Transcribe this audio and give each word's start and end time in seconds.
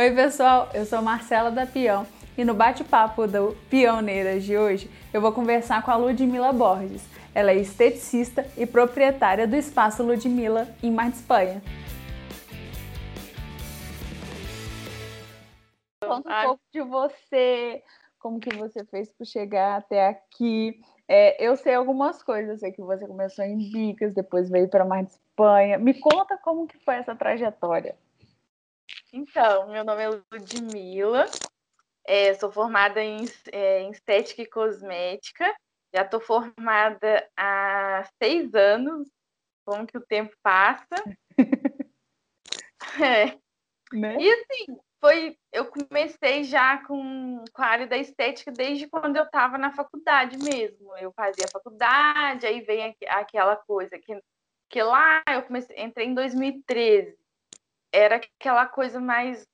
Oi, 0.00 0.14
pessoal, 0.14 0.70
eu 0.72 0.86
sou 0.86 1.02
Marcela 1.02 1.50
da 1.50 1.66
Pião 1.66 2.06
e 2.34 2.42
no 2.42 2.54
bate-papo 2.54 3.26
do 3.26 3.54
Pioneiras 3.68 4.44
de 4.44 4.56
hoje 4.56 4.90
eu 5.12 5.20
vou 5.20 5.30
conversar 5.30 5.84
com 5.84 5.90
a 5.90 5.96
Ludmila 5.96 6.54
Borges. 6.54 7.06
Ela 7.34 7.50
é 7.50 7.56
esteticista 7.56 8.46
e 8.56 8.64
proprietária 8.64 9.46
do 9.46 9.54
Espaço 9.54 10.02
Ludmila 10.02 10.66
em 10.82 10.90
Mar 10.90 11.10
de 11.10 11.16
Espanha. 11.16 11.62
Conta 16.02 16.30
um 16.30 16.42
pouco 16.44 16.62
de 16.72 16.80
você, 16.80 17.82
como 18.18 18.40
que 18.40 18.56
você 18.56 18.82
fez 18.86 19.12
para 19.12 19.26
chegar 19.26 19.76
até 19.76 20.08
aqui. 20.08 20.80
É, 21.06 21.46
eu 21.46 21.54
sei 21.56 21.74
algumas 21.74 22.22
coisas, 22.22 22.52
eu 22.52 22.56
sei 22.56 22.72
que 22.72 22.80
você 22.80 23.06
começou 23.06 23.44
em 23.44 23.70
Bicas, 23.70 24.14
depois 24.14 24.48
veio 24.48 24.70
para 24.70 24.82
Mar 24.82 25.04
de 25.04 25.10
Espanha. 25.10 25.76
Me 25.76 25.92
conta 25.92 26.38
como 26.38 26.66
que 26.66 26.78
foi 26.86 26.94
essa 26.94 27.14
trajetória. 27.14 27.94
Então, 29.12 29.68
meu 29.68 29.84
nome 29.84 30.02
é 30.02 30.08
Ludmila, 30.08 31.26
é, 32.06 32.32
sou 32.34 32.50
formada 32.52 33.02
em, 33.02 33.24
é, 33.52 33.80
em 33.80 33.90
estética 33.90 34.42
e 34.42 34.46
cosmética, 34.46 35.52
já 35.92 36.02
estou 36.02 36.20
formada 36.20 37.28
há 37.36 38.04
seis 38.22 38.54
anos, 38.54 39.08
como 39.64 39.86
que 39.86 39.98
o 39.98 40.06
tempo 40.06 40.32
passa. 40.42 40.94
é. 43.02 43.36
Né? 43.92 44.16
E 44.20 44.30
assim, 44.30 44.78
foi, 45.00 45.36
eu 45.52 45.66
comecei 45.66 46.44
já 46.44 46.78
com, 46.86 47.44
com 47.52 47.62
a 47.62 47.66
área 47.66 47.88
da 47.88 47.96
estética 47.96 48.52
desde 48.52 48.86
quando 48.86 49.16
eu 49.16 49.24
estava 49.24 49.58
na 49.58 49.72
faculdade 49.72 50.38
mesmo. 50.38 50.96
Eu 50.98 51.12
fazia 51.12 51.48
faculdade, 51.52 52.46
aí 52.46 52.60
vem 52.60 52.94
aquela 53.08 53.56
coisa 53.56 53.98
que, 53.98 54.16
que 54.68 54.80
lá 54.80 55.20
eu 55.28 55.42
comecei, 55.42 55.76
entrei 55.82 56.06
em 56.06 56.14
2013 56.14 57.19
era 57.92 58.16
aquela 58.16 58.66
coisa 58.66 59.00
mais. 59.00 59.46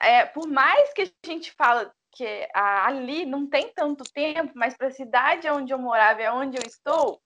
É, 0.00 0.26
por 0.26 0.46
mais 0.46 0.92
que 0.92 1.02
a 1.02 1.10
gente 1.26 1.52
fala 1.52 1.92
que 2.12 2.48
ali 2.54 3.24
não 3.24 3.48
tem 3.48 3.72
tanto 3.72 4.04
tempo, 4.12 4.52
mas 4.54 4.76
para 4.76 4.88
a 4.88 4.92
cidade 4.92 5.48
onde 5.48 5.72
eu 5.72 5.78
morava, 5.78 6.20
é 6.20 6.30
onde 6.30 6.58
eu 6.58 6.62
estou, 6.66 7.20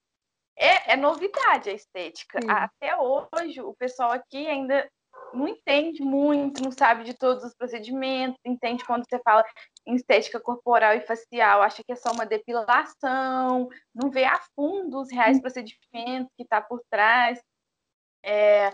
é, 0.57 0.93
é 0.93 0.97
novidade 0.97 1.71
a 1.71 1.73
estética. 1.73 2.41
Sim. 2.41 2.51
Até 2.51 2.97
hoje, 2.97 3.61
o 3.61 3.75
pessoal 3.75 4.13
aqui 4.13 4.47
ainda 4.47 4.89
não 5.33 5.49
entende 5.49 6.03
muito, 6.03 6.63
não 6.63 6.71
sabe 6.71 7.05
de 7.05 7.15
todos 7.15 7.43
os 7.45 7.55
procedimentos, 7.55 8.39
entende 8.45 8.85
quando 8.85 9.05
você 9.09 9.19
fala 9.21 9.45
em 9.87 9.95
estética 9.95 10.39
corporal 10.39 10.95
e 10.95 11.01
facial, 11.01 11.63
acha 11.63 11.83
que 11.83 11.93
é 11.93 11.97
só 11.97 12.13
uma 12.13 12.25
depilação, 12.25 13.69
não 13.95 14.11
vê 14.11 14.25
a 14.25 14.41
fundo 14.55 15.01
os 15.01 15.11
reais 15.11 15.41
procedimentos 15.41 16.33
que 16.37 16.45
está 16.45 16.61
por 16.61 16.81
trás. 16.91 17.41
É, 18.25 18.71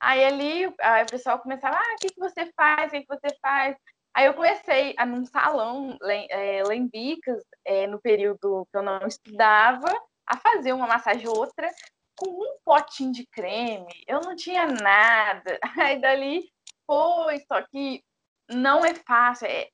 Aí 0.00 0.24
ali 0.24 0.74
aí 0.80 1.02
o 1.02 1.06
pessoal 1.06 1.38
começava, 1.40 1.76
ah, 1.76 1.94
o 1.94 1.96
que, 2.00 2.10
que 2.10 2.20
você 2.20 2.50
faz? 2.56 2.88
O 2.88 2.90
que, 2.92 3.00
que 3.00 3.06
você 3.08 3.36
faz? 3.42 3.76
Aí 4.14 4.26
eu 4.26 4.34
comecei 4.34 4.94
a, 4.96 5.04
num 5.04 5.24
salão 5.24 5.96
é, 6.02 6.62
lá 6.64 6.74
em 6.74 6.88
Bicas, 6.88 7.42
é, 7.64 7.86
no 7.86 8.00
período 8.00 8.66
que 8.70 8.78
eu 8.78 8.82
não 8.82 9.06
estudava, 9.06 9.88
a 10.26 10.36
fazer 10.36 10.72
uma 10.72 10.86
massagem 10.86 11.28
ou 11.28 11.36
outra 11.36 11.68
com 12.16 12.28
um 12.30 12.58
potinho 12.64 13.12
de 13.12 13.26
creme. 13.26 13.92
Eu 14.06 14.20
não 14.20 14.34
tinha 14.36 14.66
nada. 14.66 15.58
Aí 15.78 16.00
dali 16.00 16.50
foi, 16.86 17.40
só 17.40 17.62
que 17.62 18.02
não 18.48 18.84
é 18.84 18.94
fácil. 18.94 19.46
É, 19.46 19.68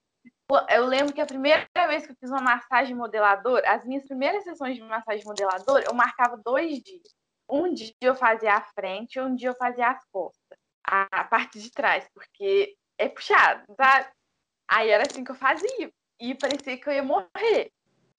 eu 0.70 0.86
lembro 0.86 1.14
que 1.14 1.20
a 1.20 1.26
primeira 1.26 1.66
vez 1.88 2.06
que 2.06 2.12
eu 2.12 2.16
fiz 2.20 2.30
uma 2.30 2.42
massagem 2.42 2.94
modeladora, 2.94 3.70
as 3.70 3.84
minhas 3.84 4.06
primeiras 4.06 4.44
sessões 4.44 4.76
de 4.76 4.82
massagem 4.82 5.24
modeladora, 5.24 5.84
eu 5.86 5.94
marcava 5.94 6.36
dois 6.36 6.82
dias 6.82 7.14
um 7.48 7.72
dia 7.72 7.92
eu 8.00 8.14
fazia 8.14 8.54
a 8.54 8.60
frente, 8.60 9.20
um 9.20 9.34
dia 9.34 9.48
eu 9.48 9.56
fazia 9.56 9.88
as 9.88 10.04
costas, 10.10 10.58
a 10.84 11.24
parte 11.24 11.58
de 11.58 11.70
trás, 11.70 12.06
porque 12.14 12.76
é 12.98 13.08
puxado, 13.08 13.64
tá? 13.76 14.10
Aí 14.68 14.90
era 14.90 15.04
assim 15.06 15.24
que 15.24 15.30
eu 15.30 15.36
fazia, 15.36 15.90
e 16.20 16.34
parecia 16.34 16.78
que 16.78 16.88
eu 16.88 16.92
ia 16.92 17.02
morrer. 17.02 17.70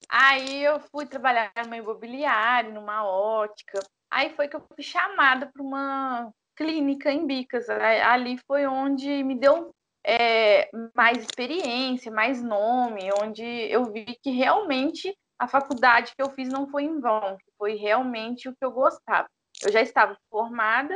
Aí 0.08 0.62
eu 0.62 0.80
fui 0.80 1.06
trabalhar 1.06 1.52
numa 1.64 1.76
imobiliária, 1.76 2.70
numa 2.70 3.04
ótica. 3.04 3.80
Aí 4.10 4.30
foi 4.34 4.48
que 4.48 4.56
eu 4.56 4.60
fui 4.60 4.82
chamada 4.82 5.50
para 5.52 5.62
uma 5.62 6.32
clínica 6.54 7.10
em 7.10 7.26
Bicas. 7.26 7.68
Ali 7.68 8.38
foi 8.46 8.66
onde 8.66 9.24
me 9.24 9.34
deu 9.34 9.74
é, 10.06 10.70
mais 10.94 11.18
experiência, 11.18 12.12
mais 12.12 12.42
nome, 12.42 13.10
onde 13.20 13.44
eu 13.44 13.92
vi 13.92 14.04
que 14.22 14.30
realmente 14.30 15.16
a 15.38 15.46
faculdade 15.46 16.12
que 16.14 16.22
eu 16.22 16.30
fiz 16.30 16.48
não 16.48 16.68
foi 16.68 16.84
em 16.84 17.00
vão, 17.00 17.36
foi 17.58 17.74
realmente 17.74 18.48
o 18.48 18.56
que 18.56 18.64
eu 18.64 18.70
gostava. 18.70 19.28
Eu 19.62 19.70
já 19.70 19.80
estava 19.80 20.16
formada, 20.30 20.94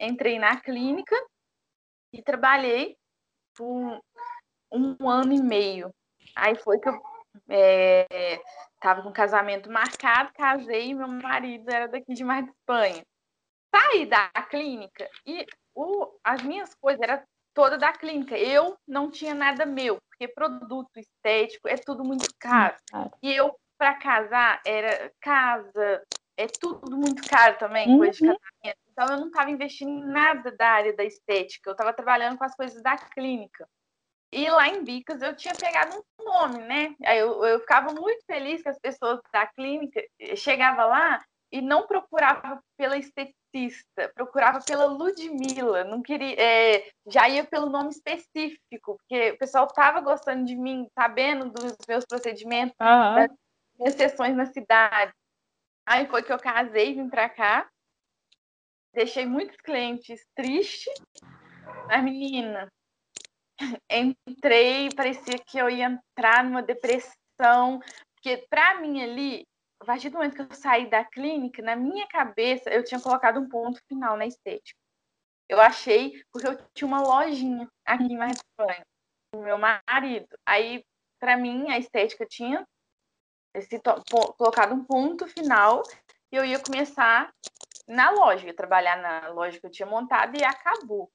entrei 0.00 0.38
na 0.38 0.60
clínica 0.60 1.16
e 2.12 2.22
trabalhei 2.22 2.96
por 3.56 4.00
um 4.70 5.08
ano 5.08 5.32
e 5.32 5.42
meio. 5.42 5.92
Aí 6.34 6.56
foi 6.56 6.78
que 6.78 6.88
eu 6.88 7.00
estava 7.48 9.00
é, 9.00 9.02
com 9.02 9.12
casamento 9.12 9.70
marcado, 9.70 10.32
casei 10.34 10.90
e 10.90 10.94
meu 10.94 11.08
marido 11.08 11.68
era 11.70 11.88
daqui 11.88 12.14
de 12.14 12.24
Mar 12.24 12.42
de 12.42 12.50
Espanha. 12.50 13.04
Saí 13.74 14.06
da 14.06 14.28
clínica 14.50 15.08
e 15.26 15.46
o, 15.74 16.18
as 16.22 16.42
minhas 16.42 16.74
coisas 16.74 17.00
eram 17.00 17.22
toda 17.54 17.78
da 17.78 17.92
clínica. 17.92 18.36
Eu 18.36 18.76
não 18.86 19.10
tinha 19.10 19.34
nada 19.34 19.64
meu, 19.64 19.98
porque 20.08 20.28
produto 20.28 20.98
estético 20.98 21.68
é 21.68 21.76
tudo 21.76 22.04
muito 22.04 22.28
caro. 22.38 22.76
E 23.22 23.32
eu 23.32 23.54
para 23.82 23.94
casar 23.94 24.60
era 24.64 25.10
casa, 25.20 26.06
é 26.36 26.46
tudo 26.46 26.96
muito 26.96 27.28
caro 27.28 27.58
também, 27.58 27.88
uhum. 27.88 27.98
coisa 27.98 28.12
de 28.12 28.20
casamento. 28.20 28.80
Então 28.92 29.06
eu 29.08 29.16
não 29.18 29.26
estava 29.26 29.50
investindo 29.50 29.90
em 29.90 30.04
nada 30.04 30.52
da 30.52 30.68
área 30.68 30.94
da 30.94 31.02
estética, 31.02 31.68
eu 31.68 31.72
estava 31.72 31.92
trabalhando 31.92 32.38
com 32.38 32.44
as 32.44 32.54
coisas 32.54 32.80
da 32.80 32.96
clínica. 32.96 33.68
E 34.32 34.48
lá 34.48 34.68
em 34.68 34.84
Bicas 34.84 35.20
eu 35.20 35.34
tinha 35.34 35.52
pegado 35.54 35.96
um 35.96 36.24
nome, 36.24 36.58
né? 36.58 36.94
Aí 37.04 37.18
eu, 37.18 37.44
eu 37.44 37.58
ficava 37.58 37.92
muito 37.92 38.24
feliz 38.24 38.62
que 38.62 38.68
as 38.68 38.78
pessoas 38.78 39.18
da 39.32 39.48
clínica 39.48 40.00
eh, 40.20 40.36
chegavam 40.36 40.88
lá 40.88 41.20
e 41.50 41.60
não 41.60 41.84
procurava 41.84 42.62
pela 42.78 42.96
esteticista, 42.96 44.12
procurava 44.14 44.60
pela 44.64 44.84
Ludmilla, 44.84 45.82
não 45.82 46.00
queria, 46.00 46.40
é, 46.40 46.88
já 47.08 47.28
ia 47.28 47.44
pelo 47.44 47.68
nome 47.68 47.90
específico, 47.90 48.96
porque 48.96 49.32
o 49.32 49.38
pessoal 49.38 49.66
estava 49.66 50.00
gostando 50.00 50.44
de 50.44 50.54
mim, 50.54 50.86
sabendo 50.94 51.50
dos 51.50 51.76
meus 51.88 52.06
procedimentos, 52.06 52.76
uhum 52.80 53.41
sessões 53.90 54.36
na 54.36 54.46
cidade. 54.46 55.12
Aí 55.86 56.06
foi 56.06 56.22
que 56.22 56.32
eu 56.32 56.38
casei, 56.38 56.94
vim 56.94 57.08
para 57.08 57.28
cá. 57.28 57.68
Deixei 58.94 59.26
muitos 59.26 59.56
clientes 59.56 60.24
tristes. 60.34 60.92
Mas, 61.88 62.04
menina, 62.04 62.68
entrei, 63.90 64.88
parecia 64.94 65.38
que 65.38 65.58
eu 65.58 65.68
ia 65.68 65.86
entrar 65.86 66.44
numa 66.44 66.62
depressão. 66.62 67.80
Porque, 68.14 68.46
para 68.48 68.80
mim, 68.80 69.02
ali, 69.02 69.46
a 69.80 69.84
partir 69.84 70.10
do 70.10 70.18
momento 70.18 70.36
que 70.36 70.42
eu 70.42 70.56
saí 70.56 70.88
da 70.88 71.04
clínica, 71.04 71.62
na 71.62 71.74
minha 71.74 72.06
cabeça, 72.06 72.70
eu 72.70 72.84
tinha 72.84 73.00
colocado 73.00 73.40
um 73.40 73.48
ponto 73.48 73.80
final 73.88 74.16
na 74.16 74.26
estética. 74.26 74.78
Eu 75.48 75.60
achei, 75.60 76.22
porque 76.32 76.46
eu 76.46 76.56
tinha 76.72 76.86
uma 76.86 77.02
lojinha 77.02 77.68
aqui 77.84 78.04
em 78.04 78.16
Mar 78.16 78.30
Espanha, 78.30 78.86
com 79.32 79.42
meu 79.42 79.58
marido. 79.58 80.28
Aí, 80.46 80.84
para 81.20 81.36
mim, 81.36 81.70
a 81.70 81.78
estética 81.78 82.24
tinha 82.26 82.64
esse 83.54 83.80
colocado 84.36 84.74
um 84.74 84.84
ponto 84.84 85.26
final 85.26 85.82
e 86.30 86.36
eu 86.36 86.44
ia 86.44 86.58
começar 86.58 87.32
na 87.86 88.10
loja, 88.10 88.46
ia 88.46 88.54
trabalhar 88.54 88.96
na 88.96 89.28
loja 89.28 89.60
que 89.60 89.66
eu 89.66 89.70
tinha 89.70 89.86
montado 89.86 90.36
e 90.38 90.44
acabou. 90.44 91.10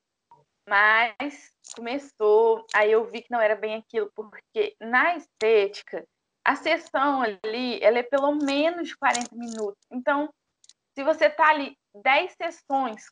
Mas 0.67 1.51
começou, 1.75 2.65
aí 2.75 2.91
eu 2.91 3.05
vi 3.05 3.21
que 3.21 3.31
não 3.31 3.39
era 3.39 3.55
bem 3.55 3.75
aquilo, 3.75 4.11
porque 4.13 4.75
na 4.79 5.15
estética, 5.15 6.05
a 6.43 6.55
sessão 6.55 7.21
ali, 7.21 7.81
ela 7.81 7.99
é 7.99 8.03
pelo 8.03 8.35
menos 8.35 8.93
40 8.93 9.35
minutos. 9.35 9.81
Então, 9.91 10.29
se 10.93 11.03
você 11.03 11.29
tá 11.29 11.49
ali 11.49 11.77
10 11.95 12.33
sessões, 12.33 13.05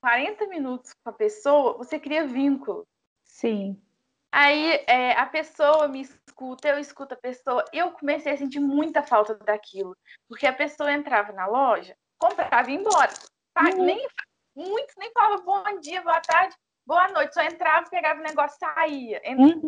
40 0.00 0.46
minutos 0.46 0.92
com 1.02 1.10
a 1.10 1.12
pessoa, 1.12 1.76
você 1.76 1.98
cria 1.98 2.26
vínculo. 2.26 2.86
Sim. 3.24 3.80
Aí 4.32 4.82
é, 4.86 5.12
a 5.12 5.26
pessoa 5.26 5.86
me 5.88 6.00
escuta, 6.00 6.68
eu 6.68 6.78
escuto 6.78 7.12
a 7.12 7.18
pessoa. 7.18 7.62
Eu 7.70 7.92
comecei 7.92 8.32
a 8.32 8.36
sentir 8.36 8.60
muita 8.60 9.02
falta 9.02 9.34
daquilo. 9.34 9.94
Porque 10.26 10.46
a 10.46 10.52
pessoa 10.54 10.90
entrava 10.90 11.32
na 11.32 11.46
loja, 11.46 11.94
comprava 12.18 12.70
e 12.70 12.74
ia 12.74 12.80
embora. 12.80 13.12
Uhum. 13.58 13.84
Nem, 13.84 14.08
muitos 14.56 14.94
nem 14.96 15.12
falavam 15.12 15.44
bom 15.44 15.80
dia, 15.80 16.00
boa 16.00 16.20
tarde, 16.22 16.56
boa 16.86 17.08
noite. 17.08 17.34
Só 17.34 17.42
entrava, 17.42 17.90
pegava 17.90 18.20
o 18.20 18.22
negócio 18.22 18.56
saía. 18.58 19.20
Uhum. 19.26 19.60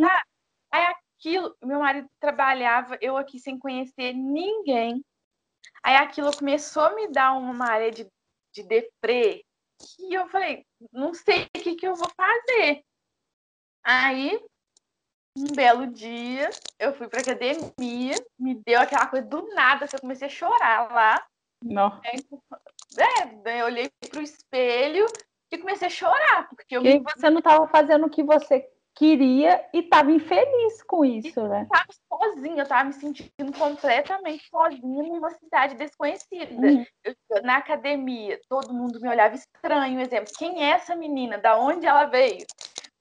Aí 0.72 0.94
aquilo, 1.18 1.54
meu 1.62 1.80
marido 1.80 2.08
trabalhava, 2.18 2.96
eu 3.02 3.18
aqui 3.18 3.38
sem 3.38 3.58
conhecer 3.58 4.14
ninguém. 4.14 5.04
Aí 5.82 5.96
aquilo 5.96 6.34
começou 6.34 6.84
a 6.84 6.94
me 6.94 7.08
dar 7.08 7.32
uma 7.32 7.52
maré 7.52 7.90
de, 7.90 8.08
de 8.54 8.62
deprê. 8.62 9.44
E 9.98 10.14
eu 10.14 10.26
falei, 10.28 10.64
não 10.90 11.12
sei 11.12 11.44
o 11.54 11.60
que, 11.60 11.74
que 11.74 11.86
eu 11.86 11.94
vou 11.94 12.08
fazer. 12.16 12.82
Aí 13.84 14.40
um 15.36 15.46
belo 15.54 15.86
dia, 15.86 16.50
eu 16.78 16.92
fui 16.94 17.08
pra 17.08 17.20
academia, 17.20 18.14
me 18.38 18.54
deu 18.64 18.80
aquela 18.80 19.06
coisa 19.06 19.26
do 19.26 19.46
nada, 19.54 19.84
assim, 19.84 19.96
eu 19.96 20.00
comecei 20.00 20.26
a 20.26 20.30
chorar 20.30 20.92
lá. 20.92 21.24
Não. 21.62 22.00
É, 22.96 23.60
eu 23.60 23.66
olhei 23.66 23.90
pro 24.08 24.22
espelho 24.22 25.06
e 25.50 25.58
comecei 25.58 25.88
a 25.88 25.90
chorar, 25.90 26.48
porque 26.48 26.76
eu 26.76 26.84
e 26.84 26.98
você 27.00 27.30
não 27.30 27.38
estava 27.38 27.66
fazendo 27.68 28.06
o 28.06 28.10
que 28.10 28.22
você 28.22 28.68
queria 28.94 29.64
e 29.72 29.80
estava 29.80 30.12
infeliz 30.12 30.82
com 30.84 31.04
isso, 31.04 31.40
e 31.40 31.48
né? 31.48 31.62
Estava 31.62 31.88
sozinha, 32.08 32.58
eu 32.58 32.62
estava 32.62 32.84
me 32.84 32.92
sentindo 32.92 33.52
completamente 33.58 34.48
sozinha 34.48 35.02
numa 35.02 35.30
cidade 35.30 35.74
desconhecida. 35.74 36.54
Uhum. 36.54 36.86
Eu, 37.02 37.42
na 37.42 37.56
academia, 37.56 38.40
todo 38.48 38.72
mundo 38.72 39.00
me 39.00 39.08
olhava 39.08 39.34
estranho, 39.34 40.00
exemplo, 40.00 40.32
quem 40.38 40.64
é 40.64 40.70
essa 40.70 40.94
menina? 40.94 41.38
Da 41.38 41.58
onde 41.58 41.86
ela 41.86 42.04
veio? 42.04 42.46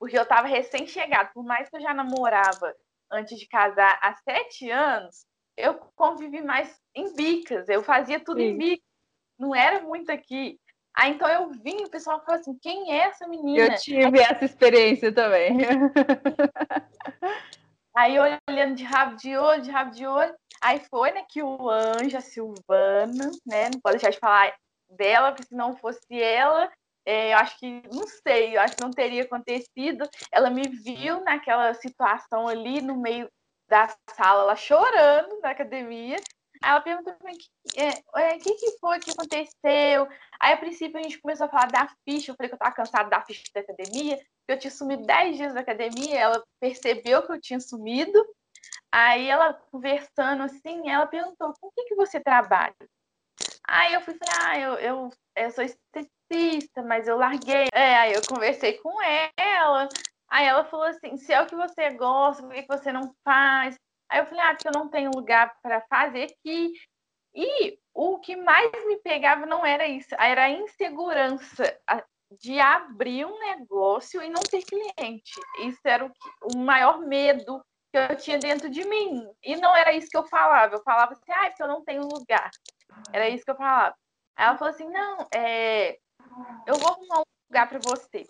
Porque 0.04 0.18
eu 0.18 0.24
estava 0.24 0.50
recém-chegada, 0.50 1.30
por 1.34 1.46
mais 1.46 1.70
que 1.70 1.78
eu 1.78 1.82
já 1.82 1.94
namorava 1.94 2.76
antes 3.10 3.40
de 3.40 3.48
casar 3.48 3.98
há 4.02 4.14
sete 4.16 4.70
anos, 4.70 5.26
eu 5.56 5.76
convivi 5.96 6.42
mais 6.42 6.78
em 6.94 7.16
bicas, 7.16 7.70
eu 7.70 7.82
fazia 7.82 8.20
tudo 8.20 8.42
Sim. 8.42 8.48
em 8.48 8.58
bicas, 8.58 8.86
não 9.40 9.56
era 9.56 9.82
muito 9.82 10.12
aqui. 10.12 10.60
Aí 10.94 11.14
então 11.14 11.30
eu 11.30 11.50
vim, 11.52 11.86
o 11.86 11.90
pessoal 11.90 12.22
falou 12.26 12.42
assim: 12.42 12.54
quem 12.62 12.92
é 12.92 13.06
essa 13.06 13.26
menina? 13.30 13.64
Eu 13.64 13.78
tive 13.78 14.20
Aí, 14.20 14.26
essa 14.30 14.44
experiência 14.44 15.10
também. 15.10 15.60
Aí 17.96 18.18
olhando 18.50 18.76
de 18.76 18.84
rabo 18.84 19.16
de 19.16 19.38
olho, 19.38 19.62
de 19.62 19.72
rabo 19.72 19.92
de 19.92 20.06
olho. 20.06 20.36
Aí 20.62 20.82
foi, 20.90 21.14
né, 21.14 21.24
que 21.30 21.42
o 21.42 21.70
anjo, 21.70 22.18
a 22.18 22.22
Silvana, 22.22 23.32
né? 23.46 23.70
Não 23.74 23.80
pode 23.80 24.00
deixar 24.00 24.10
de 24.10 24.20
falar 24.20 24.54
dela, 24.90 25.32
porque 25.32 25.48
se 25.48 25.56
não 25.56 25.78
fosse 25.78 26.22
ela, 26.22 26.70
é, 27.06 27.34
eu 27.34 27.38
acho 27.38 27.60
que, 27.60 27.84
não 27.92 28.08
sei, 28.08 28.56
eu 28.56 28.62
acho 28.62 28.76
que 28.76 28.84
não 28.84 28.92
teria 28.92 29.24
acontecido. 29.24 30.08
Ela 30.32 30.50
me 30.50 30.64
viu 30.64 31.22
naquela 31.22 31.74
situação 31.74 32.48
ali 32.48 32.82
no 32.82 32.98
meio 32.98 33.30
da 33.68 33.94
sala, 34.12 34.44
ela 34.44 34.56
chorando 34.56 35.40
na 35.42 35.50
academia. 35.50 36.18
Aí 36.62 36.72
ela 36.72 36.82
perguntou 36.82 37.14
pra 37.16 37.30
mim, 37.30 37.38
o 38.14 38.20
é, 38.20 38.38
que, 38.40 38.54
que 38.54 38.78
foi 38.80 39.00
que 39.00 39.12
aconteceu? 39.12 40.08
Aí, 40.40 40.54
a 40.54 40.58
princípio, 40.58 40.98
a 40.98 41.04
gente 41.04 41.20
começou 41.20 41.46
a 41.48 41.50
falar 41.50 41.68
da 41.68 41.90
ficha. 42.06 42.32
Eu 42.32 42.36
falei 42.36 42.50
que 42.50 42.56
eu 42.56 42.60
tava 42.60 42.76
cansada 42.76 43.10
da 43.10 43.22
ficha 43.22 43.44
da 43.54 43.62
academia, 43.62 44.18
que 44.18 44.54
eu 44.54 44.58
tinha 44.58 44.72
sumido 44.72 45.06
10 45.06 45.36
dias 45.36 45.54
da 45.54 45.60
academia. 45.60 46.18
Ela 46.18 46.44
percebeu 46.62 47.26
que 47.26 47.34
eu 47.34 47.42
tinha 47.42 47.60
sumido. 47.60 48.26
Aí, 48.90 49.28
ela 49.28 49.54
conversando 49.54 50.44
assim, 50.44 50.90
ela 50.90 51.06
perguntou, 51.06 51.54
com 51.60 51.70
que, 51.72 51.84
que 51.84 51.96
você 51.96 52.20
trabalha? 52.20 52.76
Aí 53.68 53.94
eu 53.94 54.02
fui 54.02 54.16
falar, 54.16 54.52
ah, 54.52 54.60
eu, 54.60 54.74
eu, 54.76 55.10
eu 55.36 55.52
sou 55.52 55.64
esteticista, 55.64 56.82
mas 56.84 57.08
eu 57.08 57.18
larguei. 57.18 57.68
É, 57.74 57.98
aí 57.98 58.14
eu 58.14 58.22
conversei 58.28 58.74
com 58.80 59.02
ela. 59.02 59.88
Aí 60.30 60.46
ela 60.46 60.66
falou 60.66 60.86
assim, 60.88 61.16
se 61.18 61.32
é 61.32 61.42
o 61.42 61.46
que 61.46 61.56
você 61.56 61.92
gosta, 61.92 62.44
por 62.44 62.54
que 62.54 62.66
você 62.68 62.92
não 62.92 63.14
faz? 63.24 63.78
Aí 64.10 64.20
eu 64.20 64.26
falei, 64.26 64.42
ah, 64.42 64.54
porque 64.54 64.68
eu 64.68 64.80
não 64.80 64.90
tenho 64.90 65.12
lugar 65.14 65.56
para 65.62 65.82
fazer 65.82 66.24
aqui. 66.24 66.74
E 67.34 67.80
o 67.94 68.20
que 68.20 68.36
mais 68.36 68.72
me 68.86 68.98
pegava 68.98 69.46
não 69.46 69.66
era 69.66 69.88
isso, 69.88 70.14
era 70.20 70.44
a 70.44 70.50
insegurança 70.50 71.64
de 72.40 72.60
abrir 72.60 73.26
um 73.26 73.40
negócio 73.40 74.22
e 74.22 74.30
não 74.30 74.42
ter 74.42 74.64
cliente. 74.64 75.34
Isso 75.60 75.82
era 75.84 76.06
o, 76.06 76.10
que, 76.10 76.56
o 76.56 76.58
maior 76.58 77.00
medo 77.00 77.64
que 77.92 77.98
eu 77.98 78.16
tinha 78.18 78.40
dentro 78.40 78.70
de 78.70 78.84
mim. 78.86 79.28
E 79.44 79.56
não 79.56 79.76
era 79.76 79.94
isso 79.94 80.10
que 80.10 80.18
eu 80.18 80.26
falava. 80.26 80.76
Eu 80.76 80.84
falava 80.84 81.14
assim, 81.14 81.32
ah, 81.32 81.48
porque 81.48 81.64
eu 81.64 81.68
não 81.68 81.84
tenho 81.84 82.02
lugar. 82.04 82.50
Era 83.12 83.30
isso 83.30 83.44
que 83.46 83.52
eu 83.52 83.56
falava. 83.56 83.96
Aí 84.36 84.46
ela 84.46 84.58
falou 84.58 84.74
assim, 84.74 84.90
não, 84.90 85.28
é, 85.34 85.98
eu 86.66 86.76
vou 86.76 86.90
arrumar 86.90 87.20
um 87.20 87.24
lugar 87.50 87.70
para 87.70 87.80
você. 87.80 88.26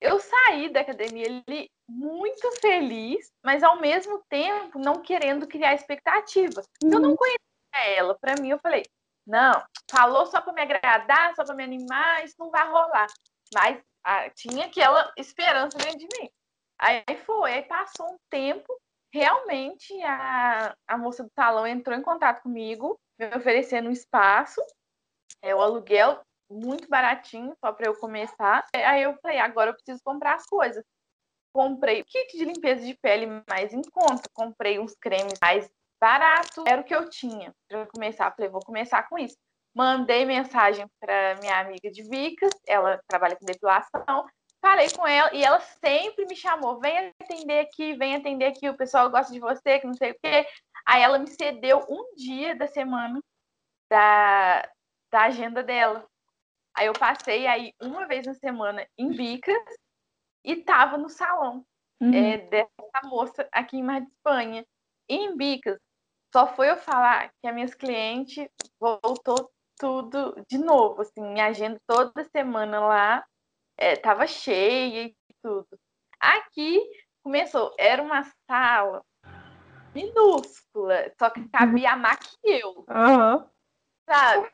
Eu 0.00 0.18
saí 0.18 0.68
da 0.68 0.80
academia 0.80 1.26
ali 1.26 1.70
muito 1.88 2.50
feliz, 2.60 3.30
mas 3.44 3.62
ao 3.62 3.80
mesmo 3.80 4.20
tempo 4.28 4.78
não 4.78 5.00
querendo 5.00 5.46
criar 5.46 5.74
expectativa. 5.74 6.60
Uhum. 6.82 6.92
Eu 6.92 7.00
não 7.00 7.10
uhum. 7.10 7.16
conhecia 7.16 7.96
ela. 7.96 8.18
Para 8.20 8.34
mim, 8.40 8.50
eu 8.50 8.58
falei: 8.58 8.82
não, 9.26 9.64
falou 9.90 10.26
só 10.26 10.40
para 10.40 10.52
me 10.52 10.62
agradar, 10.62 11.34
só 11.36 11.44
para 11.44 11.54
me 11.54 11.62
animar, 11.62 12.24
isso 12.24 12.34
não 12.38 12.50
vai 12.50 12.66
rolar. 12.66 13.06
Mas 13.54 13.80
ah, 14.04 14.28
tinha 14.30 14.66
aquela 14.66 15.12
esperança 15.16 15.78
dentro 15.78 15.98
de 15.98 16.08
mim. 16.18 16.28
Aí 16.78 17.04
foi, 17.24 17.52
aí 17.52 17.62
passou 17.62 18.06
um 18.06 18.16
tempo, 18.28 18.66
realmente 19.14 20.02
a, 20.02 20.74
a 20.88 20.98
moça 20.98 21.22
do 21.22 21.30
salão 21.32 21.64
entrou 21.64 21.96
em 21.96 22.02
contato 22.02 22.42
comigo, 22.42 22.98
me 23.18 23.26
oferecendo 23.36 23.88
um 23.88 23.92
espaço. 23.92 24.60
É, 25.40 25.54
o 25.54 25.60
aluguel 25.60 26.20
muito 26.50 26.88
baratinho, 26.88 27.54
só 27.64 27.72
para 27.72 27.86
eu 27.88 27.94
começar. 27.98 28.64
Aí 28.74 29.02
eu 29.02 29.16
falei, 29.22 29.38
agora 29.38 29.70
eu 29.70 29.74
preciso 29.74 30.00
comprar 30.04 30.34
as 30.34 30.46
coisas 30.46 30.84
comprei 31.52 32.02
kit 32.02 32.36
de 32.36 32.44
limpeza 32.44 32.84
de 32.84 32.94
pele 32.94 33.26
mais 33.48 33.72
em 33.72 33.82
conta, 33.82 34.28
comprei 34.32 34.78
uns 34.78 34.94
cremes 34.94 35.34
mais 35.40 35.70
barato, 36.00 36.64
era 36.66 36.80
o 36.80 36.84
que 36.84 36.94
eu 36.94 37.08
tinha 37.08 37.54
para 37.68 37.86
começar. 37.86 38.34
Falei, 38.34 38.50
vou 38.50 38.60
começar 38.60 39.08
com 39.08 39.18
isso. 39.18 39.36
Mandei 39.74 40.24
mensagem 40.24 40.86
para 41.00 41.36
minha 41.36 41.60
amiga 41.60 41.90
de 41.90 42.02
Vicas, 42.02 42.50
ela 42.66 43.00
trabalha 43.06 43.36
com 43.36 43.44
depilação. 43.44 44.26
Falei 44.60 44.88
com 44.90 45.06
ela 45.06 45.34
e 45.34 45.44
ela 45.44 45.60
sempre 45.60 46.24
me 46.26 46.36
chamou: 46.36 46.80
vem 46.80 47.12
atender 47.20 47.60
aqui, 47.60 47.94
vem 47.94 48.16
atender 48.16 48.46
aqui, 48.46 48.68
o 48.68 48.76
pessoal 48.76 49.10
gosta 49.10 49.32
de 49.32 49.40
você, 49.40 49.78
que 49.78 49.86
não 49.86 49.94
sei 49.94 50.12
o 50.12 50.16
quê. 50.22 50.46
Aí 50.86 51.02
ela 51.02 51.18
me 51.18 51.28
cedeu 51.28 51.84
um 51.88 52.14
dia 52.16 52.54
da 52.54 52.66
semana 52.66 53.20
da, 53.90 54.68
da 55.10 55.22
agenda 55.24 55.62
dela. 55.62 56.06
Aí 56.74 56.86
eu 56.86 56.92
passei 56.92 57.46
aí 57.46 57.74
uma 57.80 58.06
vez 58.06 58.26
na 58.26 58.34
semana 58.34 58.86
em 58.96 59.10
Vicas 59.10 59.62
e 60.44 60.52
estava 60.52 60.96
no 60.96 61.08
salão 61.08 61.64
uhum. 62.00 62.12
é, 62.12 62.38
dessa 62.38 63.00
moça 63.04 63.48
aqui 63.52 63.76
em 63.76 63.82
Mar 63.82 64.00
de 64.00 64.08
Espanha. 64.08 64.66
E 65.08 65.14
em 65.14 65.36
Bicas, 65.36 65.78
só 66.32 66.46
foi 66.54 66.70
eu 66.70 66.76
falar 66.76 67.30
que 67.40 67.46
a 67.46 67.52
minhas 67.52 67.74
clientes 67.74 68.48
voltou 68.80 69.50
tudo 69.78 70.34
de 70.48 70.58
novo, 70.58 71.02
assim, 71.02 71.20
minha 71.20 71.46
agenda 71.46 71.78
toda 71.86 72.24
semana 72.24 72.80
lá 72.80 73.26
estava 73.78 74.24
é, 74.24 74.28
cheia 74.28 75.04
e 75.06 75.14
tudo. 75.42 75.78
Aqui 76.20 76.80
começou, 77.22 77.74
era 77.78 78.02
uma 78.02 78.22
sala 78.48 79.04
minúscula, 79.94 81.12
só 81.18 81.30
que 81.30 81.48
cabia 81.48 81.92
a 81.92 81.96
Mac 81.96 82.22
e 82.44 82.62
eu. 82.62 82.84
Uhum. 82.88 83.46
Sabe? 84.08 84.50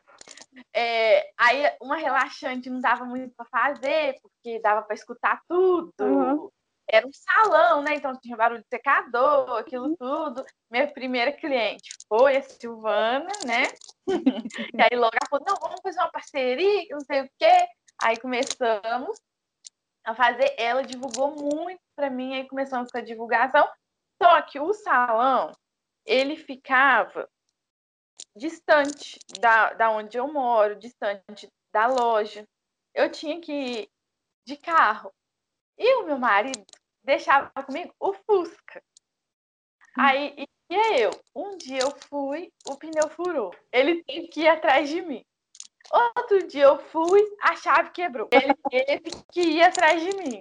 É, 0.75 1.31
aí 1.39 1.77
uma 1.81 1.97
relaxante 1.97 2.69
não 2.69 2.81
dava 2.81 3.05
muito 3.05 3.35
para 3.35 3.47
fazer, 3.47 4.19
porque 4.21 4.61
dava 4.61 4.83
para 4.83 4.95
escutar 4.95 5.41
tudo. 5.49 5.93
Uhum. 6.01 6.51
Era 6.91 7.07
um 7.07 7.13
salão, 7.13 7.83
né? 7.83 7.95
Então 7.97 8.19
tinha 8.19 8.37
barulho 8.37 8.63
de 8.63 8.69
secador, 8.69 9.59
aquilo 9.59 9.89
uhum. 9.89 9.97
tudo. 9.97 10.45
Minha 10.71 10.87
primeira 10.91 11.33
cliente 11.33 11.91
foi 12.09 12.37
a 12.37 12.43
Silvana, 12.43 13.29
né? 13.47 13.65
e 14.75 14.83
aí 14.83 14.99
logo 14.99 15.15
ela 15.15 15.29
falou: 15.29 15.47
não, 15.47 15.57
vamos 15.61 15.81
fazer 15.83 15.99
uma 15.99 16.11
parceria, 16.11 16.87
não 16.91 17.01
sei 17.01 17.23
o 17.23 17.31
quê. 17.39 17.69
Aí 18.03 18.17
começamos 18.19 19.21
a 20.05 20.15
fazer. 20.15 20.55
Ela 20.59 20.83
divulgou 20.83 21.35
muito 21.37 21.81
para 21.95 22.09
mim, 22.09 22.35
aí 22.35 22.49
começamos 22.49 22.91
com 22.91 22.99
a 22.99 23.03
divulgação. 23.03 23.69
Só 24.21 24.43
que 24.43 24.59
o 24.59 24.73
salão, 24.73 25.53
ele 26.05 26.37
ficava 26.37 27.29
distante 28.35 29.19
da, 29.41 29.73
da 29.75 29.91
onde 29.91 30.17
eu 30.17 30.33
moro, 30.33 30.77
distante 30.77 31.49
da 31.73 31.87
loja. 31.87 32.47
Eu 32.95 33.11
tinha 33.11 33.41
que 33.41 33.53
ir 33.53 33.91
de 34.47 34.57
carro. 34.57 35.13
E 35.77 35.95
o 35.97 36.07
meu 36.07 36.19
marido 36.19 36.65
deixava 37.03 37.51
comigo 37.63 37.95
o 38.01 38.13
Fusca. 38.13 38.83
Hum. 39.97 40.03
Aí 40.03 40.49
ia 40.71 40.99
eu. 40.99 41.11
Um 41.35 41.57
dia 41.57 41.81
eu 41.81 41.91
fui, 42.09 42.53
o 42.69 42.77
pneu 42.77 43.09
furou. 43.11 43.55
Ele 43.73 44.03
teve 44.05 44.29
que 44.29 44.41
ir 44.41 44.49
atrás 44.49 44.89
de 44.89 45.01
mim. 45.03 45.25
Outro 45.91 46.47
dia 46.47 46.65
eu 46.65 46.79
fui, 46.79 47.23
a 47.41 47.57
chave 47.57 47.91
quebrou. 47.91 48.29
Ele 48.31 48.55
teve 48.71 49.11
que 49.33 49.41
ir 49.41 49.63
atrás 49.63 50.03
de 50.03 50.17
mim. 50.17 50.41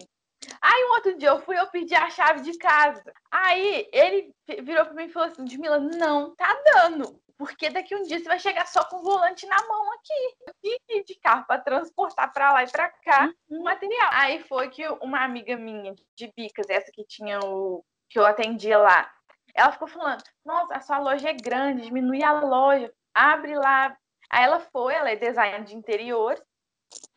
Aí 0.62 0.86
um 0.86 0.94
outro 0.94 1.18
dia 1.18 1.30
eu 1.30 1.42
fui, 1.42 1.60
eu 1.60 1.68
pedi 1.68 1.96
a 1.96 2.10
chave 2.10 2.42
de 2.42 2.58
casa. 2.58 3.04
Aí 3.32 3.88
ele 3.92 4.34
virou 4.64 4.86
para 4.86 4.94
mim 4.94 5.06
e 5.06 5.10
falou 5.10 5.30
assim: 5.30 5.58
Mila, 5.58 5.80
não 5.80 6.36
tá 6.36 6.56
dando 6.74 7.20
porque 7.38 7.70
daqui 7.70 7.96
um 7.96 8.02
dia 8.04 8.18
você 8.18 8.26
vai 8.26 8.40
chegar 8.40 8.66
só 8.66 8.84
com 8.86 8.98
o 8.98 9.04
volante 9.04 9.46
na 9.46 9.58
mão 9.68 9.94
aqui, 9.94 10.82
e 10.90 11.04
de 11.04 11.16
carro 11.20 11.46
para 11.48 11.62
transportar 11.62 12.34
para 12.34 12.52
lá 12.52 12.64
e 12.64 12.72
para 12.72 12.90
cá 12.90 13.32
o 13.50 13.56
uhum. 13.56 13.64
material. 13.64 14.10
Aí 14.12 14.44
foi 14.44 14.70
que 14.70 14.88
uma 15.02 15.24
amiga 15.24 15.56
minha 15.56 15.94
de 16.16 16.32
Bicas, 16.36 16.70
essa 16.70 16.92
que 16.92 17.06
tinha 17.06 17.40
o 17.40 17.86
que 18.10 18.18
eu 18.18 18.26
atendia 18.26 18.78
lá, 18.78 19.10
ela 19.54 19.72
ficou 19.72 19.88
falando: 19.88 20.24
"Nossa, 20.44 20.76
a 20.76 20.82
sua 20.82 20.98
loja 20.98 21.30
é 21.30 21.34
grande, 21.34 21.84
diminui 21.84 22.24
a 22.24 22.42
loja, 22.42 22.92
abre 23.14 23.56
lá". 23.56 23.96
Aí 24.30 24.44
ela 24.44 24.60
foi, 24.60 24.94
ela 24.94 25.12
é 25.12 25.16
designer 25.16 25.64
de 25.64 25.76
interiores. 25.76 26.42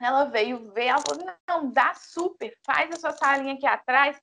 Ela 0.01 0.25
veio 0.25 0.73
ver, 0.73 0.87
ela 0.87 1.03
falou: 1.07 1.37
"Não, 1.49 1.71
dá 1.71 1.95
super, 1.95 2.57
faz 2.65 2.91
a 2.93 2.97
sua 2.99 3.13
salinha 3.13 3.55
aqui 3.55 3.67
atrás, 3.67 4.21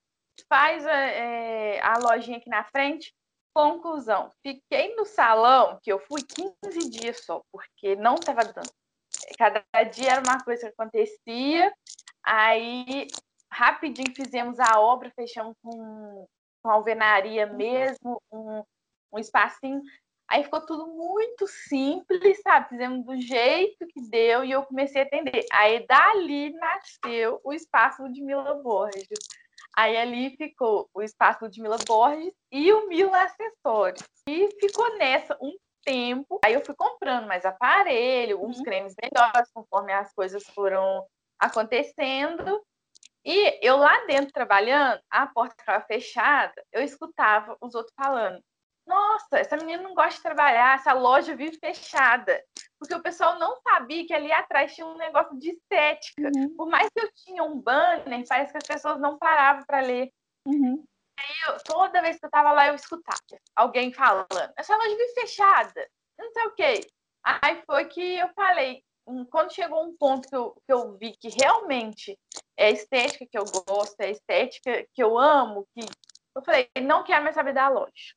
faz 0.50 0.86
a, 0.86 0.92
é, 0.92 1.80
a 1.82 1.98
lojinha 2.00 2.38
aqui 2.38 2.50
na 2.50 2.64
frente 2.64 3.14
Conclusão, 3.58 4.32
fiquei 4.44 4.96
no 4.96 5.04
salão, 5.04 5.80
que 5.82 5.92
eu 5.92 5.98
fui 5.98 6.22
15 6.22 6.92
dias 6.92 7.26
só, 7.26 7.42
porque 7.52 7.96
não 7.96 8.14
estava 8.14 8.44
dando. 8.44 8.70
Cada 9.36 9.64
dia 9.84 10.12
era 10.12 10.22
uma 10.22 10.44
coisa 10.44 10.68
que 10.68 10.76
acontecia, 10.80 11.74
aí 12.24 13.08
rapidinho 13.52 14.14
fizemos 14.16 14.60
a 14.60 14.80
obra, 14.80 15.12
fechamos 15.16 15.56
com, 15.64 16.28
com 16.62 16.70
alvenaria 16.70 17.48
mesmo, 17.48 18.22
um, 18.32 18.62
um 19.12 19.18
espacinho. 19.18 19.82
Aí 20.30 20.44
ficou 20.44 20.66
tudo 20.66 20.88
muito 20.88 21.48
simples, 21.48 22.42
sabe? 22.44 22.70
Fizemos 22.70 23.06
do 23.06 23.20
jeito 23.22 23.88
que 23.88 24.02
deu 24.10 24.44
e 24.44 24.52
eu 24.52 24.64
comecei 24.64 25.02
a 25.02 25.06
atender. 25.06 25.46
Aí 25.52 25.86
dali 25.88 26.52
nasceu 26.54 27.40
o 27.44 27.54
espaço 27.54 28.08
de 28.12 28.22
Mila 28.22 28.56
Borges. 28.56 29.08
Aí 29.76 29.96
ali 29.96 30.36
ficou 30.36 30.90
o 30.94 31.02
espaço 31.02 31.48
do 31.48 31.62
Mila 31.62 31.78
Borges 31.88 32.34
e 32.52 32.74
o 32.74 32.88
Mila 32.88 33.24
Acessórios. 33.24 34.04
E 34.28 34.50
ficou 34.60 34.98
nessa 34.98 35.38
um 35.42 35.56
tempo. 35.86 36.40
Aí 36.44 36.54
eu 36.54 36.66
fui 36.66 36.76
comprando 36.76 37.28
mais 37.28 37.46
aparelho, 37.46 38.44
uns 38.44 38.58
uhum. 38.58 38.64
cremes 38.64 38.96
melhores, 39.02 39.50
conforme 39.54 39.94
as 39.94 40.14
coisas 40.14 40.44
foram 40.48 41.06
acontecendo. 41.40 42.62
E 43.24 43.66
eu 43.66 43.78
lá 43.78 44.06
dentro 44.06 44.34
trabalhando, 44.34 45.00
a 45.10 45.28
porta 45.28 45.56
estava 45.60 45.86
fechada, 45.86 46.54
eu 46.72 46.82
escutava 46.82 47.58
os 47.62 47.76
outros 47.76 47.94
falando: 47.96 48.42
Nossa, 48.88 49.40
essa 49.40 49.58
menina 49.58 49.84
não 49.84 49.94
gosta 49.94 50.16
de 50.16 50.22
trabalhar, 50.22 50.76
essa 50.76 50.94
loja 50.94 51.36
vive 51.36 51.58
fechada. 51.60 52.42
Porque 52.80 52.96
o 52.96 53.02
pessoal 53.02 53.38
não 53.38 53.56
sabia 53.62 54.06
que 54.06 54.14
ali 54.14 54.32
atrás 54.32 54.74
tinha 54.74 54.88
um 54.88 54.98
negócio 54.98 55.38
de 55.38 55.50
estética. 55.50 56.32
Uhum. 56.36 56.56
Por 56.56 56.70
mais 56.70 56.90
que 56.90 57.00
eu 57.00 57.12
tinha 57.14 57.44
um 57.44 57.60
banner, 57.60 58.24
parece 58.28 58.52
que 58.52 58.58
as 58.58 58.64
pessoas 58.64 59.00
não 59.00 59.18
paravam 59.18 59.66
para 59.66 59.82
ler. 59.82 60.10
Uhum. 60.46 60.84
Aí 61.20 61.36
eu, 61.48 61.58
toda 61.64 62.02
vez 62.02 62.18
que 62.18 62.26
eu 62.26 62.30
estava 62.30 62.52
lá, 62.52 62.68
eu 62.68 62.76
escutava 62.76 63.20
alguém 63.56 63.92
falando: 63.92 64.54
Essa 64.56 64.78
loja 64.78 64.96
vive 64.96 65.14
fechada, 65.14 65.88
não 66.18 66.32
sei 66.32 66.46
o 66.46 66.52
quê. 66.52 66.82
Aí 67.24 67.62
foi 67.66 67.86
que 67.86 68.18
eu 68.18 68.30
falei: 68.34 68.84
quando 69.30 69.54
chegou 69.54 69.84
um 69.84 69.96
ponto 69.98 70.28
que 70.30 70.36
eu, 70.36 70.54
que 70.66 70.74
eu 70.74 70.98
vi 70.98 71.16
que 71.18 71.30
realmente 71.30 72.18
é 72.56 72.72
estética 72.72 73.26
que 73.30 73.38
eu 73.38 73.46
gosto, 73.46 74.00
é 74.00 74.12
estética 74.12 74.86
que 74.94 75.02
eu 75.02 75.18
amo, 75.18 75.68
que 75.74 75.86
eu 76.36 76.44
falei, 76.44 76.70
não 76.84 77.04
quero 77.04 77.24
mais 77.24 77.36
saber 77.36 77.54
da 77.54 77.68
loja. 77.68 78.14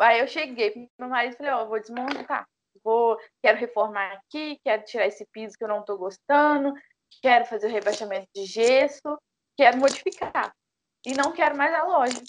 Aí 0.00 0.20
eu 0.20 0.28
cheguei 0.28 0.70
pro 0.70 0.88
meu 0.98 1.08
marido 1.08 1.34
e 1.34 1.36
falei, 1.36 1.52
ó, 1.52 1.62
oh, 1.62 1.68
vou 1.68 1.80
desmontar. 1.80 2.46
Vou, 2.84 3.18
quero 3.42 3.58
reformar 3.58 4.12
aqui, 4.12 4.58
quero 4.64 4.84
tirar 4.84 5.06
esse 5.06 5.26
piso 5.32 5.56
que 5.56 5.64
eu 5.64 5.68
não 5.68 5.80
estou 5.80 5.98
gostando, 5.98 6.72
quero 7.22 7.44
fazer 7.46 7.66
o 7.66 7.70
rebaixamento 7.70 8.28
de 8.34 8.44
gesso, 8.44 9.18
quero 9.56 9.78
modificar. 9.78 10.54
E 11.04 11.14
não 11.14 11.32
quero 11.32 11.56
mais 11.56 11.74
a 11.74 11.84
loja. 11.84 12.22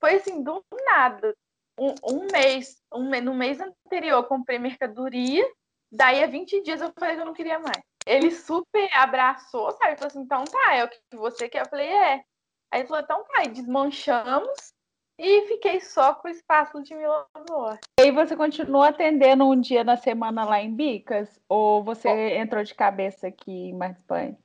Foi 0.00 0.14
assim, 0.14 0.42
do 0.42 0.62
nada. 0.86 1.34
Um, 1.78 1.94
um 2.04 2.26
mês, 2.30 2.82
um, 2.92 3.08
no 3.22 3.34
mês 3.34 3.58
anterior, 3.60 4.24
comprei 4.24 4.58
mercadoria 4.58 5.44
Daí, 5.92 6.24
a 6.24 6.26
20 6.26 6.62
dias, 6.62 6.80
eu 6.80 6.90
falei 6.98 7.16
que 7.16 7.20
eu 7.20 7.26
não 7.26 7.34
queria 7.34 7.58
mais. 7.58 7.82
Ele 8.06 8.30
super 8.30 8.88
abraçou, 8.94 9.70
sabe? 9.72 9.96
Falou 9.96 10.06
assim, 10.06 10.20
então 10.20 10.42
tá, 10.44 10.74
é 10.74 10.84
o 10.84 10.88
que 10.88 10.98
você 11.12 11.50
quer? 11.50 11.66
Eu 11.66 11.68
falei, 11.68 11.86
é. 11.86 12.14
Aí 12.70 12.80
ele 12.80 12.88
falou, 12.88 13.02
então 13.02 13.22
tá, 13.24 13.44
e 13.44 13.48
desmanchamos 13.48 14.71
e 15.24 15.46
fiquei 15.46 15.80
só 15.80 16.14
com 16.14 16.26
o 16.26 16.30
espaço 16.30 16.82
de 16.82 16.96
Milanor. 16.96 17.78
E 18.00 18.02
aí 18.02 18.10
você 18.10 18.36
continuou 18.36 18.82
atendendo 18.82 19.48
um 19.48 19.60
dia 19.60 19.84
na 19.84 19.96
semana 19.96 20.44
lá 20.44 20.60
em 20.60 20.74
Bicas? 20.74 21.40
Ou 21.48 21.84
você 21.84 22.08
Bom, 22.08 22.40
entrou 22.42 22.64
de 22.64 22.74
cabeça 22.74 23.28
aqui 23.28 23.70
em 23.70 23.78
Espanha? 23.84 24.36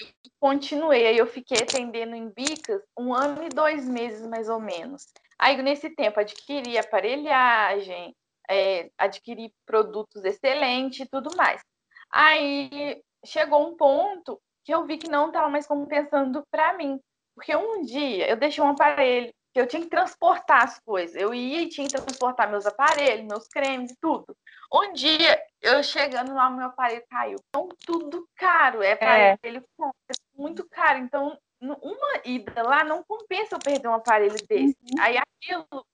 Eu 0.00 0.06
continuei, 0.40 1.06
aí 1.06 1.16
eu 1.16 1.28
fiquei 1.28 1.58
atendendo 1.58 2.16
em 2.16 2.28
Bicas 2.28 2.82
um 2.98 3.14
ano 3.14 3.44
e 3.44 3.48
dois 3.48 3.88
meses, 3.88 4.26
mais 4.26 4.48
ou 4.48 4.58
menos. 4.58 5.06
Aí, 5.38 5.62
nesse 5.62 5.90
tempo, 5.90 6.18
adquiri 6.18 6.76
aparelhagem, 6.76 8.12
é, 8.50 8.90
adquirir 8.98 9.52
produtos 9.64 10.24
excelentes 10.24 11.06
e 11.06 11.08
tudo 11.08 11.36
mais. 11.36 11.62
Aí 12.10 13.00
chegou 13.24 13.68
um 13.68 13.76
ponto 13.76 14.40
que 14.64 14.74
eu 14.74 14.84
vi 14.84 14.98
que 14.98 15.08
não 15.08 15.28
estava 15.28 15.48
mais 15.48 15.68
compensando 15.68 16.42
para 16.50 16.76
mim. 16.76 16.98
Porque 17.36 17.54
um 17.54 17.82
dia 17.82 18.28
eu 18.28 18.36
deixei 18.36 18.64
um 18.64 18.70
aparelho 18.70 19.32
que 19.56 19.60
eu 19.60 19.66
tinha 19.66 19.80
que 19.80 19.88
transportar 19.88 20.64
as 20.64 20.78
coisas. 20.80 21.16
Eu 21.16 21.32
ia 21.32 21.62
e 21.62 21.68
tinha 21.70 21.88
que 21.88 21.94
transportar 21.94 22.50
meus 22.50 22.66
aparelhos, 22.66 23.26
meus 23.26 23.48
cremes 23.48 23.90
e 23.90 23.96
tudo. 23.96 24.36
Um 24.70 24.92
dia, 24.92 25.42
eu 25.62 25.82
chegando 25.82 26.34
lá, 26.34 26.50
meu 26.50 26.66
aparelho 26.66 27.02
caiu. 27.08 27.38
Então, 27.48 27.66
tudo 27.86 28.28
caro. 28.36 28.82
É 28.82 28.92
aparelho 28.92 29.64
é. 29.80 30.14
muito 30.36 30.68
caro. 30.68 30.98
Então, 30.98 31.38
uma 31.58 32.20
ida 32.22 32.62
lá 32.62 32.84
não 32.84 33.02
compensa 33.02 33.54
eu 33.54 33.58
perder 33.58 33.88
um 33.88 33.94
aparelho 33.94 34.36
desse. 34.46 34.76
Uhum. 34.92 35.00
Aí 35.00 35.16
aquilo 35.16 35.86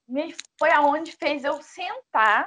foi 0.58 0.72
aonde 0.72 1.12
fez 1.12 1.44
eu 1.44 1.62
sentar 1.62 2.46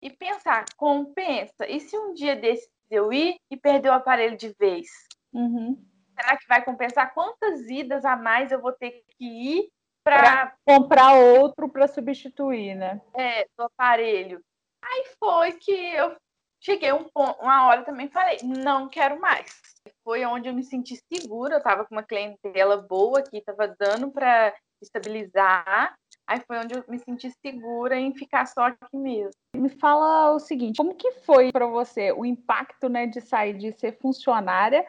e 0.00 0.08
pensar, 0.08 0.64
compensa? 0.78 1.68
E 1.68 1.78
se 1.78 1.94
um 1.94 2.14
dia 2.14 2.34
desse 2.34 2.70
eu 2.90 3.12
ir 3.12 3.36
e 3.50 3.56
perder 3.58 3.90
o 3.90 3.94
aparelho 3.94 4.34
de 4.38 4.56
vez? 4.58 4.88
Uhum. 5.30 5.76
Será 6.18 6.38
que 6.38 6.48
vai 6.48 6.64
compensar? 6.64 7.12
Quantas 7.12 7.68
idas 7.68 8.06
a 8.06 8.16
mais 8.16 8.50
eu 8.50 8.62
vou 8.62 8.72
ter 8.72 9.04
que 9.18 9.24
ir 9.26 9.70
para 10.08 10.54
comprar 10.64 11.12
outro 11.12 11.68
para 11.68 11.86
substituir, 11.86 12.74
né? 12.74 13.00
É, 13.14 13.46
do 13.56 13.64
aparelho. 13.64 14.40
Aí 14.82 15.04
foi 15.18 15.52
que 15.52 15.72
eu 15.72 16.16
cheguei 16.60 16.92
um 16.92 17.04
ponto, 17.04 17.40
uma 17.42 17.66
hora 17.66 17.84
também 17.84 18.08
falei, 18.08 18.38
não 18.42 18.88
quero 18.88 19.20
mais. 19.20 19.60
Foi 20.02 20.24
onde 20.24 20.48
eu 20.48 20.54
me 20.54 20.62
senti 20.62 20.96
segura, 21.12 21.54
eu 21.54 21.58
estava 21.58 21.84
com 21.84 21.94
uma 21.94 22.02
clientela 22.02 22.78
boa 22.78 23.22
que 23.22 23.36
estava 23.36 23.68
dando 23.78 24.10
para 24.10 24.54
estabilizar. 24.82 25.94
Aí 26.26 26.40
foi 26.46 26.58
onde 26.58 26.74
eu 26.74 26.84
me 26.88 26.98
senti 26.98 27.30
segura 27.44 27.96
em 27.96 28.14
ficar 28.14 28.46
só 28.46 28.66
aqui 28.66 28.96
mesmo. 28.96 29.32
Me 29.54 29.68
fala 29.68 30.32
o 30.32 30.38
seguinte, 30.38 30.76
como 30.76 30.94
que 30.94 31.12
foi 31.22 31.50
para 31.52 31.66
você 31.66 32.12
o 32.12 32.24
impacto, 32.24 32.88
né, 32.88 33.06
de 33.06 33.20
sair 33.20 33.54
de 33.54 33.72
ser 33.72 33.98
funcionária 33.98 34.86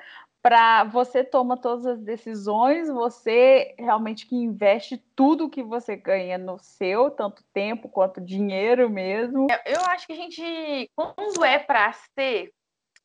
para 0.50 0.84
você 0.86 1.24
toma 1.24 1.56
todas 1.56 1.86
as 1.86 2.02
decisões, 2.02 2.90
você 2.90 3.76
realmente 3.78 4.26
que 4.26 4.36
investe 4.36 4.98
tudo 5.16 5.48
que 5.48 5.62
você 5.62 5.96
ganha 5.96 6.40
no 6.40 6.58
seu, 6.58 7.12
tanto 7.12 7.44
tempo 7.54 7.88
quanto 7.88 8.20
dinheiro 8.20 8.90
mesmo. 8.90 9.46
Eu 9.64 9.80
acho 9.86 10.08
que 10.08 10.14
a 10.14 10.16
gente, 10.16 10.90
quando 10.96 11.46
é 11.46 11.60
para 11.60 11.94
ser, 11.94 12.52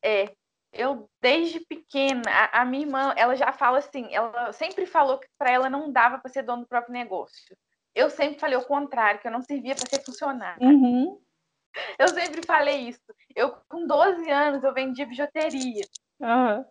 é. 0.03 0.33
Eu 0.73 1.07
desde 1.21 1.59
pequena, 1.59 2.23
a, 2.27 2.61
a, 2.61 2.65
minha 2.65 2.83
irmã, 2.83 3.13
ela 3.15 3.35
já 3.35 3.53
fala 3.53 3.77
assim, 3.77 4.07
ela 4.11 4.51
sempre 4.51 4.87
falou 4.87 5.19
que 5.19 5.27
para 5.37 5.51
ela 5.51 5.69
não 5.69 5.91
dava 5.91 6.17
para 6.17 6.31
ser 6.31 6.41
dono 6.41 6.63
do 6.63 6.67
próprio 6.67 6.93
negócio. 6.93 7.55
Eu 7.93 8.09
sempre 8.09 8.39
falei 8.39 8.57
o 8.57 8.65
contrário, 8.65 9.21
que 9.21 9.27
eu 9.27 9.31
não 9.31 9.43
servia 9.43 9.75
para 9.75 9.87
ser 9.87 10.03
funcionário. 10.03 10.61
Uhum. 10.67 11.21
Eu 11.99 12.07
sempre 12.09 12.41
falei 12.43 12.89
isso. 12.89 12.99
Eu 13.35 13.55
com 13.69 13.85
12 13.85 14.29
anos 14.31 14.63
eu 14.63 14.73
vendia 14.73 15.05
bijuteria. 15.05 15.85
Uhum. 16.19 16.65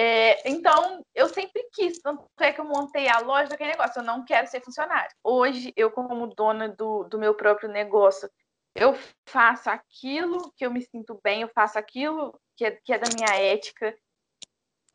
É, 0.00 0.48
então, 0.48 1.04
eu 1.12 1.28
sempre 1.28 1.60
quis, 1.72 1.98
tanto 1.98 2.24
é 2.38 2.52
que 2.52 2.60
eu 2.60 2.64
montei 2.64 3.08
a 3.08 3.18
loja 3.18 3.48
daquele 3.48 3.70
negócio, 3.70 3.98
eu 3.98 4.04
não 4.04 4.24
quero 4.24 4.46
ser 4.46 4.62
funcionário. 4.62 5.10
Hoje, 5.24 5.72
eu, 5.76 5.90
como 5.90 6.28
dona 6.28 6.68
do, 6.68 7.02
do 7.02 7.18
meu 7.18 7.34
próprio 7.34 7.68
negócio, 7.68 8.30
eu 8.76 8.94
faço 9.26 9.68
aquilo 9.68 10.52
que 10.56 10.64
eu 10.64 10.70
me 10.70 10.82
sinto 10.82 11.18
bem, 11.20 11.42
eu 11.42 11.48
faço 11.48 11.80
aquilo 11.80 12.32
que 12.56 12.64
é, 12.64 12.70
que 12.70 12.92
é 12.92 12.98
da 12.98 13.08
minha 13.12 13.42
ética, 13.42 13.92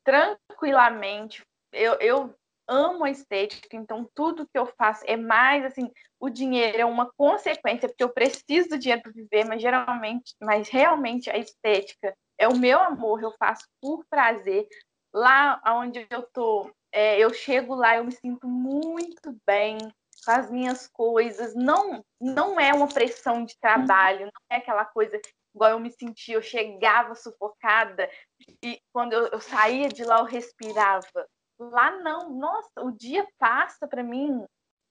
tranquilamente. 0.05 1.45
Eu, 1.73 1.95
eu 1.95 2.33
amo 2.65 3.03
a 3.03 3.09
estética, 3.09 3.75
então 3.75 4.09
tudo 4.15 4.47
que 4.47 4.57
eu 4.57 4.67
faço 4.77 5.03
é 5.05 5.17
mais 5.17 5.65
assim, 5.65 5.91
o 6.17 6.29
dinheiro 6.29 6.79
é 6.79 6.85
uma 6.85 7.11
consequência, 7.17 7.89
porque 7.89 8.05
eu 8.05 8.13
preciso 8.13 8.69
do 8.69 8.79
dinheiro 8.79 9.01
para 9.01 9.11
viver, 9.11 9.43
mas 9.43 9.61
geralmente, 9.61 10.33
mas 10.41 10.69
realmente 10.69 11.29
a 11.29 11.37
estética 11.37 12.15
é 12.37 12.47
o 12.47 12.57
meu 12.57 12.79
amor, 12.79 13.21
eu 13.21 13.33
faço 13.37 13.67
por 13.81 14.05
prazer, 14.09 14.65
lá 15.13 15.61
onde 15.67 16.05
eu 16.09 16.23
tô, 16.23 16.71
é, 16.91 17.19
eu 17.19 17.33
chego 17.33 17.75
lá, 17.75 17.97
eu 17.97 18.03
me 18.03 18.11
sinto 18.11 18.47
muito 18.47 19.35
bem 19.45 19.77
com 20.25 20.31
as 20.31 20.49
minhas 20.49 20.87
coisas. 20.87 21.53
Não, 21.53 22.03
não 22.19 22.59
é 22.59 22.73
uma 22.73 22.87
pressão 22.87 23.45
de 23.45 23.57
trabalho, 23.59 24.25
não 24.25 24.41
é 24.49 24.57
aquela 24.57 24.85
coisa 24.85 25.19
igual 25.53 25.71
eu 25.71 25.79
me 25.79 25.91
sentia, 25.91 26.35
eu 26.35 26.41
chegava 26.41 27.13
sufocada 27.13 28.09
e 28.63 28.81
quando 28.91 29.13
eu, 29.13 29.27
eu 29.27 29.39
saía 29.39 29.87
de 29.87 30.03
lá 30.03 30.19
eu 30.19 30.25
respirava. 30.25 31.27
Lá 31.59 31.91
não, 32.01 32.31
nossa, 32.31 32.81
o 32.81 32.91
dia 32.91 33.27
passa 33.37 33.87
para 33.87 34.03
mim 34.03 34.43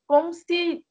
como 0.07 0.33
se 0.33 0.85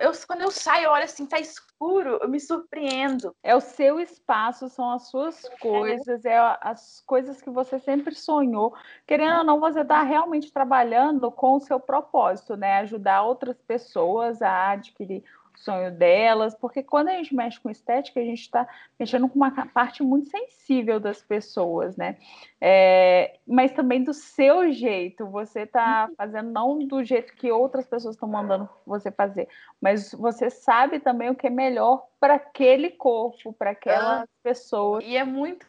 eu, 0.00 0.12
quando 0.26 0.42
eu 0.42 0.50
saio, 0.50 0.84
eu 0.84 0.90
olho 0.90 1.04
assim, 1.04 1.24
tá 1.24 1.38
escuro, 1.38 2.18
eu 2.20 2.28
me 2.28 2.38
surpreendo. 2.38 3.34
É 3.42 3.54
o 3.56 3.60
seu 3.60 3.98
espaço, 3.98 4.68
são 4.68 4.90
as 4.92 5.08
suas 5.08 5.44
é. 5.44 5.56
coisas, 5.58 6.24
é, 6.24 6.34
é 6.34 6.58
as 6.60 7.02
coisas 7.06 7.40
que 7.40 7.50
você 7.50 7.78
sempre 7.78 8.14
sonhou. 8.14 8.74
Querendo 9.06 9.38
ou 9.38 9.44
não, 9.44 9.60
você 9.60 9.80
está 9.80 10.02
realmente 10.02 10.52
trabalhando 10.52 11.30
com 11.30 11.56
o 11.56 11.60
seu 11.60 11.80
propósito, 11.80 12.56
né? 12.56 12.78
Ajudar 12.80 13.22
outras 13.22 13.56
pessoas 13.62 14.42
a 14.42 14.70
adquirir 14.70 15.24
sonho 15.62 15.90
delas, 15.90 16.54
porque 16.54 16.82
quando 16.82 17.08
a 17.08 17.12
gente 17.12 17.34
mexe 17.34 17.60
com 17.60 17.70
estética, 17.70 18.20
a 18.20 18.24
gente 18.24 18.40
está 18.40 18.66
mexendo 18.98 19.28
com 19.28 19.36
uma 19.36 19.50
parte 19.66 20.02
muito 20.02 20.28
sensível 20.28 20.98
das 20.98 21.22
pessoas, 21.22 21.96
né? 21.96 22.16
É, 22.60 23.38
mas 23.46 23.72
também 23.72 24.02
do 24.02 24.12
seu 24.12 24.72
jeito, 24.72 25.26
você 25.26 25.60
está 25.60 26.06
uhum. 26.08 26.14
fazendo 26.16 26.50
não 26.50 26.78
do 26.78 27.04
jeito 27.04 27.34
que 27.34 27.50
outras 27.52 27.86
pessoas 27.86 28.14
estão 28.14 28.28
mandando 28.28 28.68
você 28.86 29.10
fazer, 29.10 29.48
mas 29.80 30.12
você 30.12 30.50
sabe 30.50 31.00
também 31.00 31.30
o 31.30 31.34
que 31.34 31.46
é 31.46 31.50
melhor 31.50 32.06
para 32.18 32.34
aquele 32.34 32.90
corpo, 32.90 33.52
para 33.52 33.70
aquela 33.70 34.22
ah, 34.22 34.26
pessoa. 34.42 35.02
E 35.02 35.16
é 35.16 35.24
muito, 35.24 35.66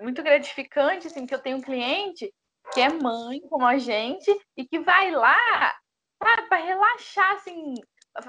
muito 0.00 0.22
gratificante, 0.22 1.06
assim, 1.06 1.26
que 1.26 1.34
eu 1.34 1.40
tenho 1.40 1.58
um 1.58 1.62
cliente 1.62 2.32
que 2.72 2.80
é 2.80 2.88
mãe, 2.88 3.40
como 3.48 3.66
a 3.66 3.76
gente, 3.76 4.30
e 4.56 4.64
que 4.64 4.78
vai 4.78 5.10
lá 5.10 5.36
para 6.18 6.56
relaxar, 6.56 7.32
assim, 7.34 7.74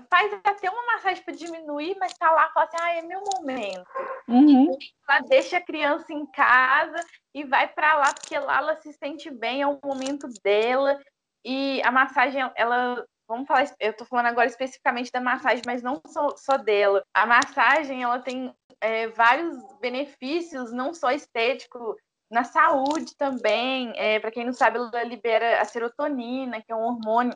faz 0.10 0.34
até 0.44 0.70
uma 0.70 0.86
massagem 0.94 1.24
para 1.24 1.36
diminuir, 1.36 1.96
mas 2.00 2.14
tá 2.14 2.32
lá 2.32 2.48
e 2.48 2.54
fala 2.54 2.66
assim, 2.66 2.78
ah, 2.80 2.96
é 2.96 3.02
meu 3.02 3.22
momento. 3.36 3.86
Uhum. 4.28 4.78
Ela 5.08 5.20
deixa 5.22 5.58
a 5.58 5.62
criança 5.62 6.12
em 6.12 6.26
casa 6.28 7.06
e 7.34 7.44
vai 7.44 7.68
para 7.68 7.98
lá, 7.98 8.14
porque 8.14 8.38
lá 8.38 8.58
ela 8.58 8.76
se 8.82 8.92
sente 8.94 9.30
bem, 9.30 9.62
é 9.62 9.68
o 9.68 9.80
momento 9.84 10.28
dela. 10.44 11.00
E 11.44 11.82
a 11.84 11.92
massagem, 11.92 12.42
ela 12.56 13.06
vamos 13.28 13.48
falar, 13.48 13.66
eu 13.80 13.94
tô 13.94 14.06
falando 14.06 14.28
agora 14.28 14.48
especificamente 14.48 15.12
da 15.12 15.20
massagem, 15.20 15.64
mas 15.66 15.82
não 15.82 16.02
só, 16.08 16.36
só 16.38 16.58
dela. 16.58 17.04
A 17.14 17.26
massagem, 17.26 18.04
ela 18.04 18.20
tem 18.20 18.54
é, 18.82 19.08
vários 19.08 19.58
benefícios, 19.80 20.72
não 20.72 20.94
só 20.94 21.12
estético, 21.12 21.96
na 22.32 22.44
saúde 22.44 23.16
também. 23.18 23.94
É, 23.96 24.20
Para 24.20 24.32
quem 24.32 24.46
não 24.46 24.54
sabe, 24.54 24.78
ela 24.78 25.04
libera 25.04 25.62
a 25.62 25.66
serotonina, 25.66 26.62
que 26.62 26.72
é 26.72 26.76
um 26.76 26.84
hormônio 26.84 27.36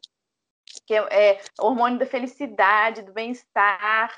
que 0.89 0.95
é, 0.95 1.33
é 1.33 1.41
hormônio 1.61 1.99
da 1.99 2.05
felicidade, 2.07 3.03
do 3.03 3.13
bem-estar. 3.13 4.11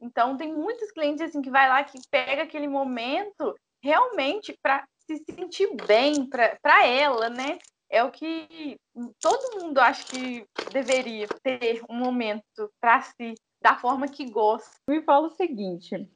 Então, 0.00 0.36
tem 0.36 0.54
muitos 0.54 0.92
clientes 0.92 1.20
assim 1.20 1.42
que 1.42 1.50
vai 1.50 1.68
lá 1.68 1.82
que 1.82 1.98
pega 2.12 2.44
aquele 2.44 2.68
momento 2.68 3.56
realmente 3.82 4.56
para 4.62 4.86
se 5.00 5.16
sentir 5.28 5.68
bem 5.84 6.28
para 6.28 6.86
ela, 6.86 7.28
né? 7.28 7.58
É 7.90 8.04
o 8.04 8.10
que 8.12 8.76
todo 9.20 9.60
mundo 9.60 9.78
acha 9.78 10.04
que 10.04 10.46
deveria 10.72 11.26
ter 11.42 11.82
um 11.90 11.96
momento 11.96 12.70
para 12.80 13.02
si, 13.02 13.34
da 13.60 13.74
forma 13.74 14.06
que 14.06 14.30
gosta. 14.30 14.70
Me 14.88 15.02
fala 15.02 15.26
o 15.26 15.34
seguinte: 15.34 16.08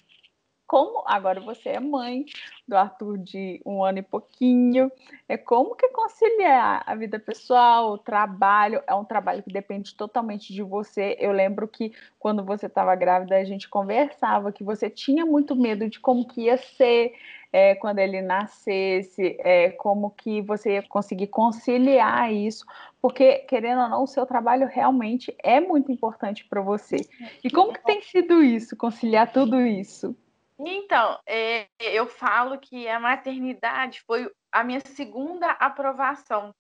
como 0.67 1.03
agora 1.07 1.41
você 1.41 1.71
é 1.71 1.81
mãe 1.81 2.25
do 2.67 2.77
Arthur 2.77 3.19
de 3.19 3.61
um 3.65 3.85
ano 3.85 3.99
e 3.99 4.03
pouquinho, 4.03 4.91
é 5.29 5.37
como 5.37 5.77
que 5.77 5.89
conciliar 5.89 6.83
a 6.85 6.95
vida 6.95 7.19
pessoal, 7.19 7.93
o 7.93 7.99
trabalho, 7.99 8.83
é 8.87 8.95
um 8.95 9.05
trabalho 9.05 9.43
que 9.43 9.53
depende 9.53 9.95
totalmente 9.95 10.53
de 10.53 10.63
você. 10.63 11.17
Eu 11.21 11.31
lembro 11.31 11.69
que 11.69 11.93
quando 12.19 12.45
você 12.45 12.67
estava 12.67 12.95
grávida 12.97 13.37
a 13.37 13.45
gente 13.45 13.69
conversava 13.69 14.51
que 14.51 14.65
você 14.65 14.91
tinha 14.91 15.25
muito 15.25 15.55
medo 15.55 15.89
de 15.89 16.01
como 16.01 16.27
que 16.27 16.43
ia 16.43 16.57
ser 16.57 17.13
é, 17.53 17.75
quando 17.77 18.01
ele 18.01 18.21
nascesse, 18.21 19.37
é, 19.41 19.71
como 19.71 20.11
que 20.11 20.43
você 20.43 20.75
ia 20.75 20.83
conseguir 20.83 21.29
conciliar 21.29 22.33
isso, 22.33 22.67
porque 23.01 23.39
querendo 23.49 23.83
ou 23.83 23.89
não 23.89 24.03
o 24.03 24.07
seu 24.07 24.27
trabalho 24.27 24.67
realmente 24.67 25.35
é 25.43 25.61
muito 25.61 25.93
importante 25.93 26.45
para 26.45 26.61
você. 26.61 26.97
E 27.43 27.51
como 27.51 27.73
que 27.73 27.85
tem 27.85 28.03
sido 28.03 28.43
isso, 28.43 28.77
conciliar 28.77 29.33
tudo 29.33 29.61
isso? 29.61 30.15
Então, 30.59 31.21
é, 31.27 31.69
eu 31.79 32.07
falo 32.07 32.59
que 32.59 32.89
a 32.89 32.99
maternidade 32.99 34.01
foi 34.07 34.31
a 34.51 34.65
minha 34.65 34.81
segunda 34.81 35.51
aprovação, 35.53 36.55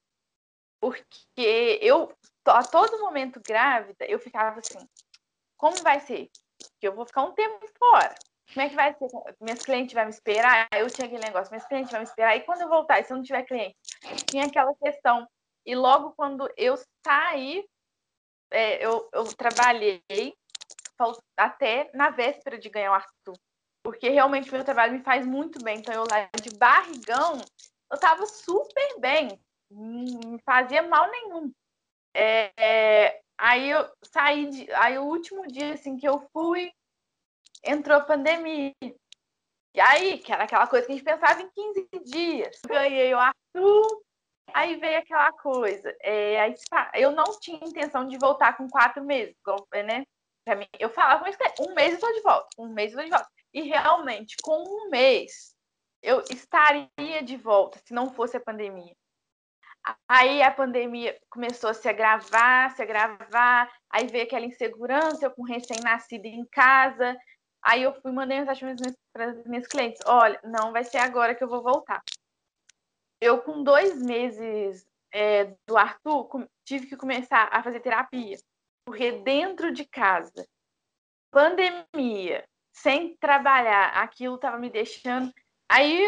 porque 0.80 1.78
eu, 1.80 2.12
a 2.44 2.62
todo 2.62 3.00
momento 3.00 3.40
grávida, 3.40 4.04
eu 4.04 4.18
ficava 4.18 4.60
assim: 4.60 4.86
como 5.56 5.76
vai 5.82 6.00
ser? 6.00 6.30
Que 6.78 6.88
eu 6.88 6.94
vou 6.94 7.06
ficar 7.06 7.22
um 7.22 7.32
tempo 7.32 7.66
fora. 7.78 8.14
Como 8.52 8.64
é 8.64 8.68
que 8.68 8.76
vai 8.76 8.94
ser? 8.94 9.08
Minhas 9.40 9.62
clientes 9.62 9.94
vão 9.94 10.04
me 10.04 10.10
esperar? 10.10 10.68
Eu 10.72 10.90
tinha 10.90 11.06
aquele 11.06 11.24
negócio, 11.24 11.50
minhas 11.50 11.66
clientes 11.66 11.90
vão 11.90 12.00
me 12.00 12.06
esperar. 12.06 12.36
E 12.36 12.42
quando 12.42 12.60
eu 12.60 12.68
voltar, 12.68 13.00
e 13.00 13.04
se 13.04 13.12
eu 13.12 13.16
não 13.16 13.24
tiver 13.24 13.42
cliente? 13.44 13.76
Tinha 14.30 14.44
aquela 14.44 14.74
questão. 14.74 15.26
E 15.64 15.74
logo 15.74 16.12
quando 16.12 16.48
eu 16.56 16.76
saí, 17.04 17.66
é, 18.50 18.84
eu, 18.84 19.08
eu 19.12 19.24
trabalhei 19.34 20.02
até 21.36 21.90
na 21.92 22.10
véspera 22.10 22.58
de 22.58 22.68
ganhar 22.68 22.92
o 22.92 22.94
Arthur 22.94 23.36
porque 23.87 24.09
realmente 24.09 24.50
meu 24.50 24.64
trabalho 24.64 24.95
me 24.95 25.05
faz 25.05 25.25
muito 25.25 25.62
bem. 25.62 25.78
Então, 25.78 25.95
eu 25.95 26.05
lá 26.11 26.28
de 26.43 26.50
barrigão, 26.57 27.40
eu 27.88 27.97
tava 28.00 28.26
super 28.26 28.99
bem, 28.99 29.40
não 29.71 30.37
fazia 30.45 30.83
mal 30.83 31.09
nenhum. 31.09 31.52
É, 32.12 32.50
é, 32.57 33.21
aí 33.38 33.71
eu 33.71 33.88
saí, 34.02 34.50
de, 34.50 34.73
aí 34.73 34.99
o 34.99 35.05
último 35.05 35.47
dia 35.47 35.75
assim 35.75 35.97
que 35.97 36.09
eu 36.09 36.19
fui, 36.33 36.73
entrou 37.62 37.99
a 37.99 38.05
pandemia. 38.05 38.75
E 38.83 39.81
aí, 39.81 40.19
que 40.19 40.33
era 40.33 40.43
aquela 40.43 40.66
coisa 40.66 40.85
que 40.85 40.93
a 40.93 40.97
gente 40.97 41.05
pensava 41.05 41.40
em 41.40 41.50
15 41.50 41.88
dias. 42.07 42.61
Ganhei 42.66 43.14
o 43.14 43.21
Arthur, 43.21 44.02
aí 44.52 44.75
veio 44.81 44.99
aquela 44.99 45.31
coisa. 45.31 45.97
É, 46.00 46.40
aí, 46.40 46.55
eu 46.95 47.12
não 47.12 47.38
tinha 47.38 47.61
intenção 47.62 48.09
de 48.09 48.19
voltar 48.19 48.57
com 48.57 48.69
quatro 48.69 49.05
meses, 49.05 49.37
né? 49.85 50.05
Pra 50.45 50.57
mim, 50.57 50.66
eu 50.81 50.90
falava, 50.90 51.25
um 51.61 51.73
mês 51.73 51.95
eu 51.95 52.00
tô 52.00 52.12
de 52.12 52.21
volta, 52.23 52.49
um 52.59 52.72
mês 52.72 52.92
eu 52.92 52.99
tô 52.99 53.05
de 53.05 53.11
volta. 53.11 53.37
E 53.57 53.62
realmente, 53.62 54.37
com 54.42 54.62
um 54.62 54.90
mês, 54.90 55.55
eu 56.03 56.23
estaria 56.31 57.23
de 57.25 57.38
volta 57.38 57.81
se 57.83 57.95
não 57.95 58.12
fosse 58.12 58.37
a 58.37 58.40
pandemia. 58.40 58.95
Aí 60.07 60.42
a 60.42 60.51
pandemia 60.51 61.19
começou 61.31 61.71
a 61.71 61.75
se 61.75 61.88
agravar, 61.88 62.77
se 62.77 62.83
agravar, 62.83 63.73
aí 63.88 64.09
veio 64.09 64.25
aquela 64.25 64.45
insegurança, 64.45 65.25
eu 65.25 65.31
com 65.31 65.42
recém-nascido 65.42 66.27
em 66.27 66.45
casa. 66.45 67.16
Aí 67.62 67.83
eu 67.83 67.95
fui 68.03 68.12
mandando 68.12 68.40
mensagem 68.40 68.77
para 69.11 69.31
as 69.31 69.47
minhas 69.47 69.66
clientes: 69.66 70.03
olha, 70.05 70.38
não 70.45 70.71
vai 70.71 70.85
ser 70.85 70.99
agora 70.99 71.35
que 71.35 71.42
eu 71.42 71.49
vou 71.49 71.62
voltar. 71.62 72.03
Eu, 73.23 73.40
com 73.40 73.64
dois 73.64 74.03
meses 74.03 74.87
é, 75.11 75.47
do 75.66 75.79
Arthur, 75.79 76.47
tive 76.62 76.88
que 76.88 76.97
começar 76.97 77.49
a 77.51 77.62
fazer 77.62 77.81
terapia, 77.81 78.37
porque 78.85 79.12
dentro 79.12 79.73
de 79.73 79.87
casa, 79.87 80.47
pandemia, 81.31 82.47
sem 82.76 83.16
trabalhar, 83.16 83.88
aquilo 84.02 84.36
estava 84.36 84.58
me 84.58 84.68
deixando. 84.68 85.32
Aí, 85.68 86.06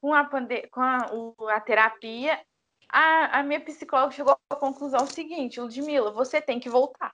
com 0.00 0.14
a, 0.14 0.24
pande... 0.24 0.66
com 0.68 0.80
a, 0.80 1.10
a 1.50 1.60
terapia, 1.60 2.40
a, 2.88 3.40
a, 3.40 3.42
minha 3.42 3.60
psicóloga 3.60 4.14
chegou 4.14 4.38
à 4.50 4.56
conclusão 4.56 5.06
seguinte: 5.06 5.60
Ludmila, 5.60 6.12
você 6.12 6.40
tem 6.40 6.60
que 6.60 6.70
voltar. 6.70 7.12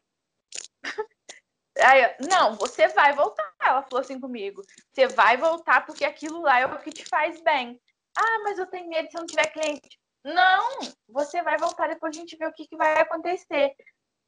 Aí, 1.78 2.02
eu, 2.02 2.28
não, 2.28 2.54
você 2.54 2.86
vai 2.88 3.12
voltar. 3.14 3.52
Ela 3.60 3.82
falou 3.82 4.00
assim 4.00 4.20
comigo: 4.20 4.62
você 4.92 5.08
vai 5.08 5.36
voltar 5.36 5.84
porque 5.86 6.04
aquilo 6.04 6.42
lá 6.42 6.60
é 6.60 6.66
o 6.66 6.78
que 6.78 6.90
te 6.90 7.04
faz 7.06 7.40
bem. 7.40 7.80
Ah, 8.16 8.38
mas 8.44 8.58
eu 8.58 8.66
tenho 8.66 8.88
medo 8.88 9.10
se 9.10 9.16
não 9.16 9.26
tiver 9.26 9.50
cliente. 9.52 9.98
Não, 10.22 10.78
você 11.08 11.42
vai 11.42 11.58
voltar, 11.58 11.88
depois 11.88 12.16
a 12.16 12.18
gente 12.18 12.36
vê 12.36 12.46
o 12.46 12.52
que, 12.52 12.66
que 12.66 12.76
vai 12.76 13.00
acontecer. 13.00 13.74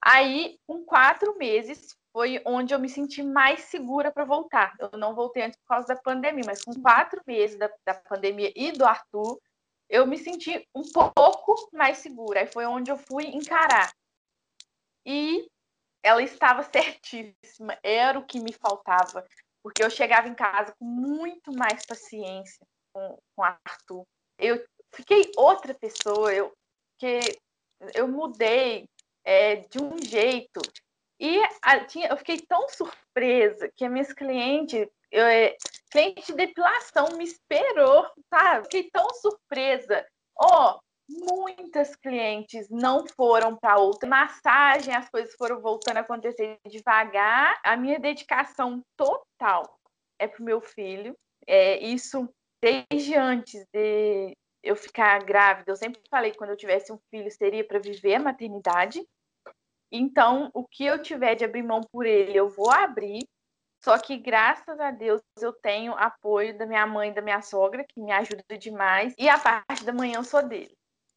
Aí, 0.08 0.60
com 0.68 0.84
quatro 0.84 1.36
meses, 1.36 1.96
foi 2.12 2.40
onde 2.46 2.72
eu 2.72 2.78
me 2.78 2.88
senti 2.88 3.24
mais 3.24 3.64
segura 3.64 4.12
para 4.12 4.24
voltar. 4.24 4.72
Eu 4.78 4.96
não 4.96 5.16
voltei 5.16 5.42
antes 5.42 5.58
por 5.58 5.66
causa 5.66 5.88
da 5.88 5.96
pandemia, 5.96 6.44
mas 6.46 6.62
com 6.62 6.80
quatro 6.80 7.20
meses 7.26 7.58
da, 7.58 7.68
da 7.84 7.92
pandemia 7.92 8.52
e 8.54 8.70
do 8.70 8.84
Arthur, 8.84 9.36
eu 9.88 10.06
me 10.06 10.16
senti 10.16 10.64
um 10.72 10.82
pouco 10.92 11.56
mais 11.72 11.98
segura. 11.98 12.38
Aí 12.38 12.46
foi 12.46 12.64
onde 12.66 12.88
eu 12.88 12.96
fui 12.96 13.26
encarar. 13.26 13.92
E 15.04 15.50
ela 16.04 16.22
estava 16.22 16.62
certíssima, 16.70 17.76
era 17.82 18.16
o 18.16 18.24
que 18.24 18.38
me 18.38 18.52
faltava, 18.52 19.26
porque 19.60 19.82
eu 19.82 19.90
chegava 19.90 20.28
em 20.28 20.34
casa 20.36 20.72
com 20.78 20.84
muito 20.84 21.52
mais 21.52 21.84
paciência 21.84 22.64
com, 22.92 23.18
com 23.34 23.42
Arthur. 23.42 24.04
Eu 24.38 24.64
fiquei 24.94 25.32
outra 25.36 25.74
pessoa, 25.74 26.32
eu, 26.32 26.52
que 26.96 27.18
eu 27.92 28.06
mudei 28.06 28.88
é, 29.26 29.56
de 29.56 29.82
um 29.82 29.98
jeito 29.98 30.60
e 31.18 31.42
a, 31.62 31.84
tinha, 31.84 32.08
eu 32.08 32.16
fiquei 32.16 32.38
tão 32.40 32.68
surpresa 32.68 33.70
que 33.74 33.84
a 33.84 33.88
minhas 33.88 34.12
clientes, 34.12 34.86
eu, 35.10 35.24
é, 35.24 35.56
cliente 35.90 36.26
de 36.26 36.34
depilação 36.34 37.16
me 37.16 37.24
esperou, 37.24 38.06
sabe? 38.28 38.64
Fiquei 38.64 38.90
tão 38.90 39.08
surpresa. 39.14 40.06
Ó, 40.38 40.74
oh, 40.74 40.80
muitas 41.08 41.96
clientes 41.96 42.68
não 42.68 43.06
foram 43.06 43.56
para 43.56 43.78
outra 43.78 44.08
massagem, 44.08 44.94
as 44.94 45.08
coisas 45.08 45.34
foram 45.36 45.60
voltando 45.60 45.96
a 45.96 46.00
acontecer 46.00 46.58
devagar. 46.66 47.58
A 47.64 47.76
minha 47.76 47.98
dedicação 47.98 48.82
total 48.94 49.78
é 50.18 50.28
pro 50.28 50.44
meu 50.44 50.60
filho. 50.60 51.16
É 51.46 51.78
isso 51.78 52.28
desde 52.60 53.14
antes 53.14 53.64
de 53.72 54.36
eu 54.62 54.76
ficar 54.76 55.24
grávida. 55.24 55.72
Eu 55.72 55.76
sempre 55.76 56.02
falei 56.10 56.30
que 56.30 56.36
quando 56.36 56.50
eu 56.50 56.56
tivesse 56.56 56.92
um 56.92 56.98
filho 57.10 57.30
seria 57.30 57.66
para 57.66 57.78
viver 57.78 58.16
a 58.16 58.20
maternidade. 58.20 59.02
Então, 59.90 60.50
o 60.52 60.66
que 60.66 60.84
eu 60.84 61.00
tiver 61.00 61.34
de 61.34 61.44
abrir 61.44 61.62
mão 61.62 61.80
por 61.80 62.06
ele, 62.06 62.36
eu 62.36 62.48
vou 62.48 62.70
abrir. 62.70 63.26
Só 63.84 63.98
que, 63.98 64.16
graças 64.16 64.80
a 64.80 64.90
Deus, 64.90 65.22
eu 65.40 65.52
tenho 65.52 65.92
apoio 65.92 66.56
da 66.58 66.66
minha 66.66 66.86
mãe 66.86 67.10
e 67.10 67.14
da 67.14 67.22
minha 67.22 67.40
sogra, 67.40 67.84
que 67.84 68.00
me 68.00 68.10
ajuda 68.10 68.42
demais. 68.58 69.14
E 69.16 69.28
a 69.28 69.38
parte 69.38 69.84
da 69.84 69.92
manhã 69.92 70.16
eu 70.16 70.24
sou 70.24 70.42
dele. 70.42 70.76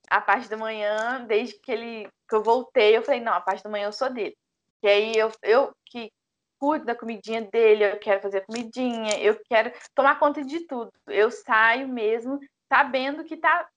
A 0.10 0.22
parte 0.22 0.48
da 0.48 0.58
manhã, 0.58 1.26
desde 1.28 1.60
que 1.60 1.72
ele 1.72 2.10
que 2.28 2.36
eu 2.36 2.44
voltei, 2.44 2.96
eu 2.96 3.02
falei, 3.02 3.22
não, 3.22 3.34
a 3.34 3.42
parte 3.42 3.64
da 3.64 3.70
manhã 3.70 3.86
eu 3.86 3.92
sou 3.92 4.10
dele. 4.10 4.38
E 4.84 4.88
aí 4.88 5.14
eu, 5.16 5.32
eu 5.42 5.74
que 5.86 6.12
cuido 6.60 6.86
da 6.86 6.94
comidinha 6.94 7.42
dele, 7.42 7.86
eu 7.86 7.98
quero 7.98 8.22
fazer 8.22 8.46
comidinha, 8.46 9.18
eu 9.20 9.40
quero 9.46 9.72
tomar 9.96 10.20
conta 10.20 10.44
de 10.44 10.68
tudo. 10.68 10.92
Eu 11.08 11.32
saio 11.32 11.88
mesmo 11.88 12.40
sabendo 12.68 13.24
que 13.24 13.38
tá 13.38 13.68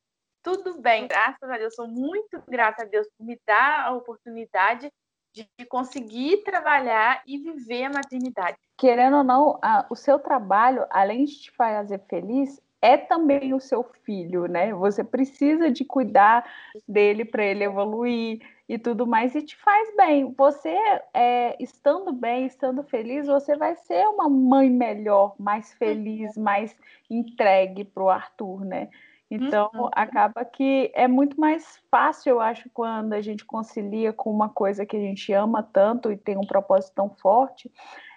tudo 0.43 0.81
bem, 0.81 1.07
graças 1.07 1.49
a 1.49 1.57
Deus, 1.57 1.75
sou 1.75 1.87
muito 1.87 2.43
grata 2.49 2.83
a 2.83 2.87
Deus 2.87 3.07
por 3.17 3.25
me 3.25 3.39
dar 3.47 3.87
a 3.87 3.93
oportunidade 3.93 4.93
de 5.33 5.47
conseguir 5.69 6.43
trabalhar 6.45 7.23
e 7.27 7.39
viver 7.39 7.85
a 7.85 7.91
maternidade. 7.91 8.59
Querendo 8.77 9.19
ou 9.19 9.25
não, 9.25 9.59
a, 9.63 9.87
o 9.89 9.97
seu 9.97 10.19
trabalho, 10.19 10.85
além 10.91 11.25
de 11.25 11.41
te 11.41 11.51
fazer 11.53 12.01
feliz, 12.09 12.61
é 12.83 12.97
também 12.97 13.55
o 13.55 13.61
seu 13.61 13.85
filho, 14.05 14.47
né? 14.47 14.75
Você 14.75 15.05
precisa 15.05 15.71
de 15.71 15.85
cuidar 15.85 16.45
dele 16.87 17.25
para 17.25 17.45
ele 17.45 17.63
evoluir 17.63 18.41
e 18.69 18.77
tudo 18.77 19.07
mais, 19.07 19.35
e 19.35 19.43
te 19.43 19.57
faz 19.57 19.95
bem. 19.97 20.35
Você, 20.37 20.77
é, 21.15 21.57
estando 21.63 22.13
bem, 22.13 22.47
estando 22.47 22.83
feliz, 22.83 23.27
você 23.27 23.57
vai 23.57 23.77
ser 23.77 24.07
uma 24.09 24.29
mãe 24.29 24.69
melhor, 24.69 25.35
mais 25.39 25.73
feliz, 25.75 26.37
mais 26.37 26.77
entregue 27.09 27.85
para 27.85 28.03
o 28.03 28.11
Arthur, 28.11 28.65
né? 28.65 28.89
Então, 29.35 29.71
uhum. 29.75 29.89
acaba 29.93 30.45
que 30.45 30.91
é 30.95 31.09
muito 31.09 31.41
mais 31.41 31.81
fácil, 31.91 32.31
eu 32.31 32.41
acho, 32.41 32.69
quando 32.75 33.13
a 33.15 33.21
gente 33.21 33.45
concilia 33.45 34.13
com 34.13 34.31
uma 34.31 34.49
coisa 34.49 34.85
que 34.85 34.97
a 34.97 35.01
gente 35.01 35.33
ama 35.33 35.63
tanto 35.63 36.13
e 36.13 36.17
tem 36.17 36.37
um 36.37 36.47
propósito 36.47 36.95
tão 36.95 37.09
forte, 37.09 37.73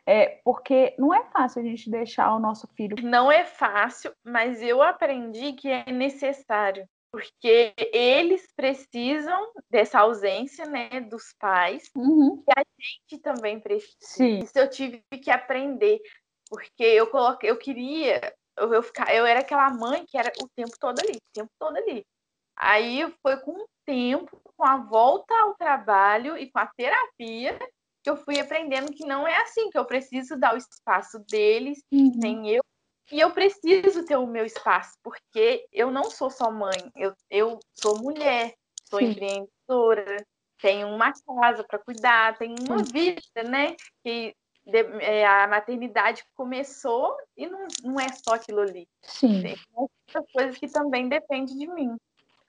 é, 0.06 0.40
porque 0.44 0.94
não 1.00 1.14
é 1.14 1.24
fácil 1.32 1.62
a 1.62 1.66
gente 1.66 1.90
deixar 1.90 2.36
o 2.36 2.40
nosso 2.40 2.68
filho. 2.76 2.98
Não 3.02 3.32
é 3.32 3.44
fácil, 3.44 4.12
mas 4.24 4.62
eu 4.62 4.84
aprendi 4.84 5.54
que 5.54 5.70
é 5.70 5.92
necessário 5.92 6.88
porque 7.16 7.74
eles 7.94 8.46
precisam 8.58 9.50
dessa 9.70 10.02
ausência, 10.02 10.66
né, 10.66 11.00
dos 11.00 11.34
pais, 11.40 11.90
uhum. 11.96 12.44
e 12.46 12.52
a 12.60 12.62
gente 12.78 13.22
também 13.24 13.58
precisa. 13.58 13.96
Sim. 14.02 14.40
Isso 14.40 14.60
eu 14.60 14.70
tive 14.70 15.02
que 15.24 15.32
aprender, 15.32 16.02
porque 16.50 16.84
eu 16.84 17.08
coloquei, 17.08 17.50
eu 17.50 17.58
queria, 17.58 18.20
eu, 18.58 18.74
eu, 18.74 18.84
ficar, 18.84 19.14
eu 19.14 19.26
era 19.26 19.40
aquela 19.40 19.70
mãe 19.70 20.06
que 20.06 20.18
era 20.18 20.32
o 20.42 20.48
tempo 20.56 20.72
todo 20.80 21.00
ali, 21.00 21.18
o 21.18 21.34
tempo 21.34 21.52
todo 21.60 21.78
ali. 21.78 22.04
Aí 22.58 23.14
foi 23.22 23.38
com 23.38 23.52
o 23.52 23.68
tempo, 23.86 24.40
com 24.44 24.64
a 24.64 24.78
volta 24.78 25.34
ao 25.36 25.56
trabalho 25.56 26.38
e 26.38 26.50
com 26.50 26.60
a 26.60 26.68
terapia, 26.68 27.58
que 28.04 28.10
eu 28.10 28.18
fui 28.18 28.40
aprendendo 28.40 28.94
que 28.94 29.06
não 29.06 29.28
é 29.28 29.36
assim, 29.42 29.70
que 29.70 29.78
eu 29.78 29.86
preciso 29.86 30.38
dar 30.38 30.54
o 30.54 30.58
espaço 30.58 31.20
deles, 31.30 31.80
uhum. 31.92 32.12
nem 32.16 32.50
eu 32.50 32.64
e 33.12 33.20
eu 33.20 33.32
preciso 33.32 34.04
ter 34.06 34.18
o 34.18 34.26
meu 34.26 34.46
espaço, 34.46 34.98
porque 35.04 35.68
eu 35.72 35.92
não 35.92 36.06
sou 36.06 36.30
só 36.32 36.50
mãe, 36.50 36.92
eu, 36.96 37.14
eu 37.30 37.60
sou 37.74 38.02
mulher, 38.02 38.56
sou 38.90 39.00
Sim. 39.00 39.12
empreendedora, 39.12 40.26
tenho 40.60 40.88
uma 40.88 41.14
casa 41.14 41.64
para 41.64 41.80
cuidar, 41.80 42.38
tenho 42.38 42.56
uma 42.62 42.82
vida, 42.84 43.44
né? 43.48 43.76
Que 44.04 44.34
de, 44.66 44.80
é, 45.02 45.26
a 45.26 45.48
maternidade 45.48 46.24
começou 46.36 47.16
e 47.38 47.48
não, 47.48 47.68
não 47.84 48.00
é 48.00 48.08
só 48.10 48.36
aquilo 48.36 48.62
ali. 48.62 48.88
Sim. 49.02 49.42
Tem 49.42 49.56
outras 49.74 50.32
coisas 50.34 50.58
que 50.58 50.68
também 50.68 51.08
dependem 51.08 51.58
de 51.58 51.68
mim. 51.68 51.96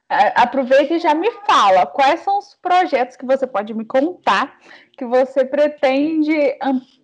Aproveita 0.09 0.95
e 0.95 0.99
já 1.01 1.15
me 1.15 1.29
fala 1.45 1.85
quais 1.85 2.21
são 2.21 2.39
os 2.39 2.55
projetos 2.63 3.17
que 3.17 3.27
você 3.27 3.45
pode 3.45 3.75
me 3.75 3.85
contar 3.85 4.57
que 4.97 5.05
você 5.05 5.45
pretende 5.45 6.33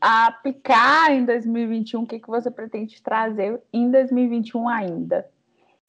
aplicar 0.01 1.11
em 1.11 1.25
2021, 1.25 2.03
o 2.03 2.07
que, 2.07 2.21
que 2.21 2.29
você 2.29 2.49
pretende 2.49 3.03
trazer 3.03 3.61
em 3.73 3.91
2021 3.91 4.69
ainda? 4.69 5.29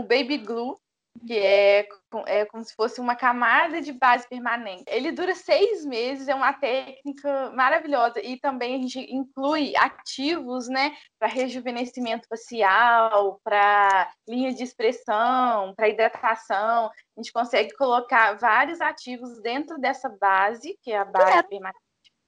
O 0.01 0.03
Baby 0.03 0.39
Glue 0.39 0.77
que 1.25 1.37
é, 1.37 1.87
é 2.27 2.45
como 2.45 2.63
se 2.63 2.75
fosse 2.75 2.99
uma 2.99 3.15
camada 3.15 3.81
de 3.81 3.91
base 3.91 4.27
permanente. 4.27 4.83
Ele 4.87 5.11
dura 5.11 5.33
seis 5.35 5.85
meses, 5.85 6.27
é 6.27 6.35
uma 6.35 6.53
técnica 6.53 7.51
maravilhosa 7.51 8.21
e 8.21 8.37
também 8.39 8.75
a 8.75 8.81
gente 8.81 8.99
inclui 9.13 9.73
ativos, 9.77 10.67
né, 10.67 10.95
para 11.19 11.27
rejuvenescimento 11.27 12.27
facial, 12.27 13.39
para 13.43 14.11
linha 14.27 14.53
de 14.53 14.63
expressão, 14.63 15.73
para 15.75 15.89
hidratação. 15.89 16.87
A 16.87 17.21
gente 17.21 17.31
consegue 17.31 17.73
colocar 17.75 18.37
vários 18.37 18.81
ativos 18.81 19.41
dentro 19.41 19.79
dessa 19.79 20.09
base, 20.09 20.77
que 20.81 20.91
é 20.91 20.97
a 20.97 21.05
base 21.05 21.37
é. 21.37 21.43
permanente 21.43 21.83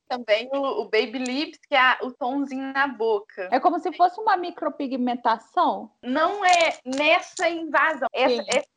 também 0.08 0.50
o, 0.54 0.82
o, 0.82 0.84
Baby 0.86 1.20
Lips, 1.20 1.60
que 1.68 1.76
é 1.76 1.98
o 2.02 2.12
tomzinho 2.12 2.72
na 2.74 2.88
boca. 2.88 3.50
É 3.52 3.60
como 3.60 3.80
se 3.80 3.92
fosse 3.94 4.20
uma 4.20 4.38
micropigmentação? 4.38 5.92
Não 6.02 6.44
é 6.46 6.78
nessa 6.86 7.50
invasão. 7.50 8.08
Essa, 8.14 8.44
essa, 8.48 8.68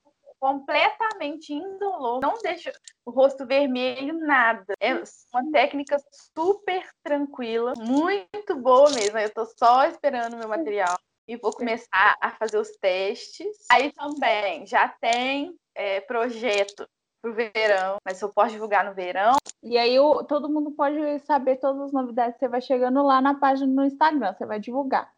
completamente 0.40 1.52
indolor, 1.52 2.20
não 2.20 2.34
deixa 2.42 2.72
o 3.04 3.10
rosto 3.10 3.46
vermelho, 3.46 4.18
nada. 4.18 4.74
É 4.80 4.94
uma 4.94 5.50
técnica 5.52 5.96
super 6.34 6.86
tranquila, 7.02 7.72
muito 7.76 8.56
boa 8.56 8.90
mesmo. 8.90 9.18
Eu 9.18 9.32
tô 9.32 9.44
só 9.44 9.86
esperando 9.86 10.34
o 10.34 10.38
meu 10.38 10.48
material 10.48 10.98
e 11.26 11.36
vou 11.36 11.52
começar 11.52 12.16
a 12.20 12.30
fazer 12.30 12.58
os 12.58 12.70
testes. 12.78 13.66
Aí 13.70 13.92
também 13.92 14.66
já 14.66 14.88
tem 14.88 15.54
é, 15.74 16.00
projeto 16.00 16.88
pro 17.20 17.34
verão, 17.34 17.96
mas 18.04 18.20
eu 18.22 18.32
posso 18.32 18.52
divulgar 18.52 18.84
no 18.84 18.94
verão. 18.94 19.36
E 19.62 19.76
aí 19.76 19.98
o, 19.98 20.24
todo 20.24 20.48
mundo 20.48 20.70
pode 20.70 21.18
saber 21.20 21.56
todas 21.56 21.82
as 21.82 21.92
novidades. 21.92 22.38
Você 22.38 22.48
vai 22.48 22.60
chegando 22.60 23.02
lá 23.02 23.20
na 23.20 23.34
página 23.34 23.66
no 23.66 23.84
Instagram, 23.84 24.32
você 24.32 24.46
vai 24.46 24.58
divulgar. 24.58 25.12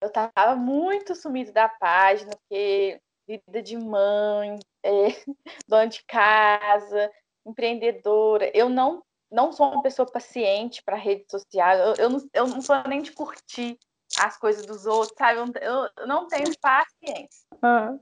Eu 0.00 0.12
tava 0.12 0.54
muito 0.54 1.14
sumido 1.16 1.52
da 1.52 1.68
página, 1.68 2.30
porque 2.30 3.00
vida 3.28 3.62
de 3.62 3.76
mãe, 3.76 4.58
é, 4.82 5.08
dona 5.68 5.86
de 5.86 6.02
casa, 6.04 7.10
empreendedora. 7.46 8.50
Eu 8.54 8.68
não, 8.68 9.02
não 9.30 9.52
sou 9.52 9.70
uma 9.70 9.82
pessoa 9.82 10.10
paciente 10.10 10.82
para 10.82 10.96
rede 10.96 11.26
social. 11.30 11.76
Eu, 11.76 11.94
eu, 11.96 12.10
não, 12.10 12.28
eu 12.32 12.46
não 12.46 12.62
sou 12.62 12.82
nem 12.88 13.02
de 13.02 13.12
curtir 13.12 13.78
as 14.18 14.38
coisas 14.38 14.64
dos 14.64 14.86
outros, 14.86 15.16
sabe? 15.18 15.38
Eu, 15.60 15.88
eu 15.98 16.06
não 16.06 16.26
tenho 16.26 16.58
paciência. 16.58 17.46
Uhum. 17.62 18.00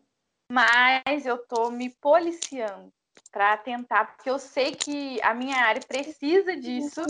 Mas 0.50 1.26
eu 1.26 1.44
tô 1.46 1.70
me 1.70 1.90
policiando 2.00 2.92
para 3.32 3.56
tentar, 3.56 4.14
porque 4.14 4.30
eu 4.30 4.38
sei 4.38 4.72
que 4.72 5.20
a 5.20 5.34
minha 5.34 5.56
área 5.56 5.82
precisa 5.86 6.56
disso. 6.56 7.00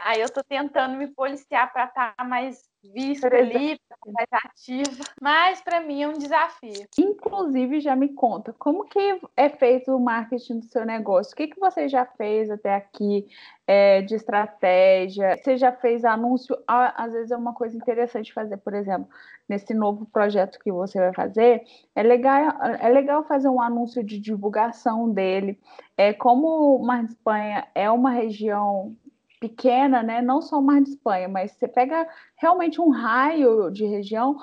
Aí 0.00 0.20
eu 0.20 0.30
tô 0.30 0.42
tentando 0.42 0.96
me 0.96 1.06
policiar 1.08 1.72
para 1.72 1.84
estar 1.84 2.14
tá 2.14 2.24
mais 2.24 2.62
vista 2.82 3.28
ali, 3.28 3.78
mais 4.06 4.28
ativa, 4.32 5.04
mas 5.20 5.60
para 5.60 5.80
mim 5.80 6.02
é 6.02 6.08
um 6.08 6.18
desafio. 6.18 6.88
Inclusive, 6.98 7.80
já 7.80 7.94
me 7.94 8.08
conta, 8.08 8.52
como 8.58 8.84
que 8.84 9.20
é 9.36 9.48
feito 9.48 9.94
o 9.94 10.00
marketing 10.00 10.58
do 10.58 10.66
seu 10.66 10.84
negócio? 10.84 11.32
O 11.32 11.36
que, 11.36 11.46
que 11.46 11.60
você 11.60 11.88
já 11.88 12.04
fez 12.04 12.50
até 12.50 12.74
aqui 12.74 13.26
é, 13.66 14.02
de 14.02 14.16
estratégia? 14.16 15.36
Você 15.36 15.56
já 15.56 15.70
fez 15.70 16.04
anúncio? 16.04 16.58
Às 16.66 17.12
vezes 17.12 17.30
é 17.30 17.36
uma 17.36 17.54
coisa 17.54 17.76
interessante 17.76 18.32
fazer, 18.32 18.56
por 18.56 18.74
exemplo, 18.74 19.08
nesse 19.48 19.72
novo 19.74 20.04
projeto 20.06 20.58
que 20.58 20.72
você 20.72 20.98
vai 20.98 21.14
fazer, 21.14 21.62
é 21.94 22.02
legal, 22.02 22.54
é 22.80 22.88
legal 22.88 23.22
fazer 23.24 23.48
um 23.48 23.60
anúncio 23.60 24.02
de 24.02 24.18
divulgação 24.18 25.08
dele. 25.08 25.60
É, 25.96 26.12
como 26.12 26.78
Mar 26.80 27.04
de 27.04 27.12
Espanha 27.12 27.68
é 27.74 27.88
uma 27.90 28.10
região 28.10 28.96
pequena, 29.42 30.04
né? 30.04 30.22
Não 30.22 30.40
só 30.40 30.60
o 30.60 30.62
Mar 30.62 30.80
de 30.80 30.90
Espanha, 30.90 31.28
mas 31.28 31.50
você 31.50 31.66
pega 31.66 32.08
realmente 32.36 32.80
um 32.80 32.90
raio 32.90 33.72
de 33.72 33.84
região, 33.84 34.36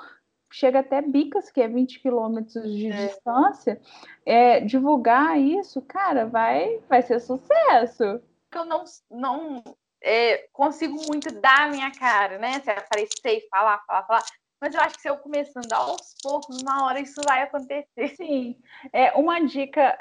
chega 0.52 0.80
até 0.80 1.00
Bicas, 1.00 1.50
que 1.50 1.62
é 1.62 1.66
20 1.66 2.00
quilômetros 2.00 2.70
de 2.70 2.88
é. 2.92 3.06
distância, 3.06 3.80
é, 4.26 4.60
divulgar 4.60 5.40
isso, 5.40 5.80
cara, 5.80 6.26
vai, 6.26 6.80
vai 6.86 7.00
ser 7.00 7.18
sucesso. 7.18 8.20
Eu 8.54 8.64
não, 8.66 8.84
não 9.10 9.64
é, 10.02 10.48
consigo 10.52 11.00
muito 11.08 11.32
dar 11.40 11.62
a 11.62 11.70
minha 11.70 11.90
cara, 11.92 12.36
né? 12.36 12.60
Se 12.60 12.70
aparecer 12.70 13.38
e 13.38 13.48
falar, 13.48 13.82
falar, 13.86 14.06
falar. 14.06 14.22
Mas 14.60 14.74
eu 14.74 14.80
acho 14.82 14.96
que 14.96 15.02
se 15.02 15.08
eu 15.08 15.16
começando 15.16 15.72
aos 15.72 16.14
poucos, 16.22 16.60
uma 16.60 16.84
hora 16.84 17.00
isso 17.00 17.22
vai 17.26 17.42
acontecer. 17.42 18.08
Sim. 18.16 18.54
É, 18.92 19.12
uma 19.12 19.40
dica 19.40 19.96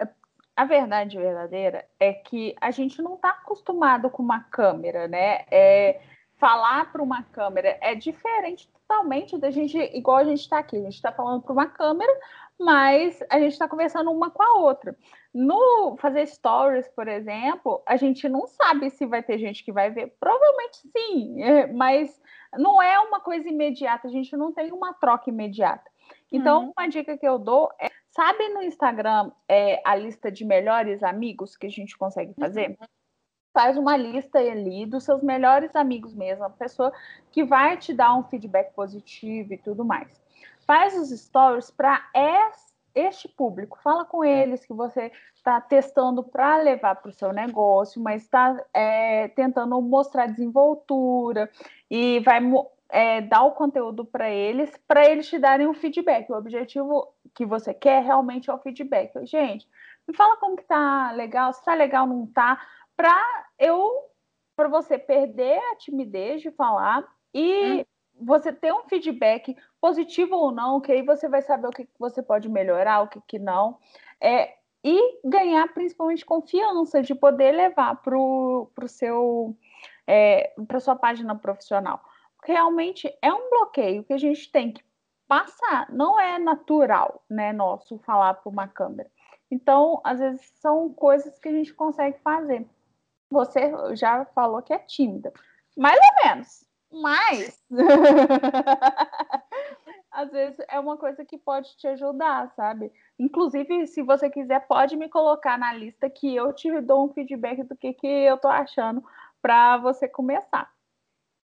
a 0.59 0.65
verdade 0.65 1.17
verdadeira 1.17 1.85
é 1.97 2.11
que 2.11 2.53
a 2.59 2.69
gente 2.69 3.01
não 3.01 3.15
está 3.15 3.29
acostumado 3.29 4.09
com 4.09 4.21
uma 4.21 4.41
câmera, 4.41 5.07
né? 5.07 5.45
É, 5.49 6.01
falar 6.35 6.91
para 6.91 7.01
uma 7.01 7.23
câmera 7.23 7.77
é 7.79 7.95
diferente 7.95 8.69
totalmente 8.73 9.37
da 9.37 9.49
gente, 9.51 9.77
igual 9.77 10.17
a 10.17 10.25
gente 10.25 10.41
está 10.41 10.59
aqui. 10.59 10.75
A 10.75 10.81
gente 10.81 10.95
está 10.95 11.13
falando 11.13 11.43
para 11.43 11.53
uma 11.53 11.65
câmera, 11.65 12.11
mas 12.59 13.23
a 13.29 13.39
gente 13.39 13.53
está 13.53 13.69
conversando 13.69 14.11
uma 14.11 14.29
com 14.29 14.43
a 14.43 14.57
outra. 14.57 14.97
No 15.33 15.95
fazer 15.95 16.27
stories, 16.27 16.89
por 16.89 17.07
exemplo, 17.07 17.81
a 17.85 17.95
gente 17.95 18.27
não 18.27 18.45
sabe 18.45 18.89
se 18.89 19.05
vai 19.05 19.23
ter 19.23 19.37
gente 19.37 19.63
que 19.63 19.71
vai 19.71 19.89
ver. 19.89 20.13
Provavelmente 20.19 20.79
sim, 20.91 21.41
é, 21.41 21.67
mas 21.67 22.21
não 22.57 22.81
é 22.81 22.99
uma 22.99 23.21
coisa 23.21 23.47
imediata. 23.47 24.09
A 24.09 24.11
gente 24.11 24.35
não 24.35 24.51
tem 24.51 24.73
uma 24.73 24.93
troca 24.93 25.29
imediata. 25.29 25.89
Então, 26.29 26.65
uhum. 26.65 26.73
uma 26.77 26.89
dica 26.89 27.17
que 27.17 27.25
eu 27.25 27.39
dou 27.39 27.71
é 27.79 27.87
Sabe 28.19 28.49
no 28.49 28.61
Instagram 28.61 29.31
é, 29.47 29.81
a 29.85 29.95
lista 29.95 30.29
de 30.29 30.43
melhores 30.43 31.01
amigos 31.03 31.55
que 31.55 31.67
a 31.67 31.69
gente 31.69 31.97
consegue 31.97 32.33
fazer? 32.33 32.71
Uhum. 32.71 32.87
Faz 33.53 33.77
uma 33.77 33.95
lista 33.95 34.39
ali 34.39 34.85
dos 34.85 35.05
seus 35.05 35.23
melhores 35.23 35.73
amigos 35.73 36.13
mesmo, 36.13 36.43
a 36.43 36.49
pessoa 36.49 36.91
que 37.31 37.45
vai 37.45 37.77
te 37.77 37.93
dar 37.93 38.13
um 38.13 38.23
feedback 38.25 38.73
positivo 38.73 39.53
e 39.53 39.57
tudo 39.57 39.85
mais. 39.85 40.21
Faz 40.67 40.97
os 40.97 41.17
stories 41.17 41.71
para 41.71 42.03
este 42.93 43.29
público. 43.29 43.79
Fala 43.81 44.03
com 44.03 44.21
eles 44.25 44.65
que 44.65 44.73
você 44.73 45.13
está 45.33 45.61
testando 45.61 46.21
para 46.21 46.57
levar 46.57 46.95
para 46.95 47.11
o 47.11 47.13
seu 47.13 47.31
negócio, 47.31 48.01
mas 48.01 48.23
está 48.23 48.61
é, 48.73 49.29
tentando 49.29 49.81
mostrar 49.81 50.27
desenvoltura 50.27 51.49
e 51.89 52.19
vai 52.19 52.41
é, 52.89 53.21
dar 53.21 53.43
o 53.43 53.51
conteúdo 53.51 54.03
para 54.03 54.29
eles, 54.29 54.75
para 54.87 55.07
eles 55.07 55.29
te 55.29 55.37
darem 55.37 55.67
um 55.67 55.73
feedback. 55.73 56.29
O 56.29 56.35
objetivo 56.35 57.07
que 57.35 57.45
você 57.45 57.73
quer 57.73 58.03
realmente 58.03 58.49
é 58.49 58.53
o 58.53 58.57
feedback. 58.57 59.13
Gente, 59.25 59.67
me 60.07 60.15
fala 60.15 60.37
como 60.37 60.57
que 60.57 60.63
tá 60.63 61.11
legal, 61.11 61.53
se 61.53 61.63
tá 61.63 61.75
legal 61.75 62.07
ou 62.07 62.13
não 62.13 62.25
tá, 62.25 62.59
para 62.97 63.23
eu, 63.59 64.09
para 64.55 64.67
você 64.67 64.97
perder 64.97 65.59
a 65.71 65.75
timidez 65.75 66.41
de 66.41 66.49
falar 66.51 67.05
e 67.33 67.81
hum. 67.81 68.25
você 68.25 68.51
ter 68.51 68.73
um 68.73 68.83
feedback 68.89 69.55
positivo 69.79 70.35
ou 70.35 70.51
não, 70.51 70.81
que 70.81 70.91
aí 70.91 71.03
você 71.03 71.29
vai 71.29 71.43
saber 71.43 71.67
o 71.67 71.71
que 71.71 71.87
você 71.99 72.23
pode 72.23 72.49
melhorar, 72.49 73.01
o 73.01 73.07
que, 73.07 73.21
que 73.27 73.37
não. 73.37 73.77
É, 74.19 74.55
e 74.83 75.19
ganhar 75.23 75.71
principalmente 75.73 76.25
confiança 76.25 77.03
de 77.03 77.13
poder 77.13 77.51
levar 77.51 78.01
para 78.01 78.17
o 78.17 78.67
seu 78.87 79.55
é, 80.07 80.53
para 80.67 80.79
sua 80.79 80.95
página 80.95 81.35
profissional 81.35 82.01
realmente 82.45 83.11
é 83.21 83.33
um 83.33 83.49
bloqueio 83.49 84.03
que 84.03 84.13
a 84.13 84.17
gente 84.17 84.51
tem 84.51 84.73
que 84.73 84.83
passar. 85.27 85.91
Não 85.91 86.19
é 86.19 86.39
natural, 86.39 87.23
né, 87.29 87.53
nosso 87.53 87.97
falar 87.99 88.35
para 88.35 88.49
uma 88.49 88.67
câmera. 88.67 89.09
Então, 89.51 89.99
às 90.03 90.19
vezes 90.19 90.41
são 90.59 90.93
coisas 90.93 91.39
que 91.39 91.49
a 91.49 91.51
gente 91.51 91.73
consegue 91.73 92.19
fazer. 92.19 92.67
Você 93.31 93.71
já 93.95 94.25
falou 94.25 94.61
que 94.61 94.73
é 94.73 94.79
tímida, 94.79 95.31
mais 95.77 95.97
ou 95.97 96.27
menos, 96.27 96.65
mas 96.91 97.63
às 100.11 100.31
vezes 100.31 100.57
é 100.67 100.79
uma 100.79 100.97
coisa 100.97 101.23
que 101.23 101.37
pode 101.37 101.77
te 101.77 101.87
ajudar, 101.87 102.49
sabe? 102.55 102.91
Inclusive, 103.19 103.85
se 103.85 104.01
você 104.01 104.29
quiser, 104.29 104.65
pode 104.67 104.97
me 104.97 105.09
colocar 105.09 105.57
na 105.57 105.73
lista 105.73 106.09
que 106.09 106.35
eu 106.35 106.51
te 106.53 106.81
dou 106.81 107.05
um 107.05 107.13
feedback 107.13 107.63
do 107.63 107.75
que, 107.75 107.93
que 107.93 108.07
eu 108.07 108.37
tô 108.37 108.47
achando 108.47 109.03
para 109.41 109.77
você 109.77 110.07
começar. 110.07 110.71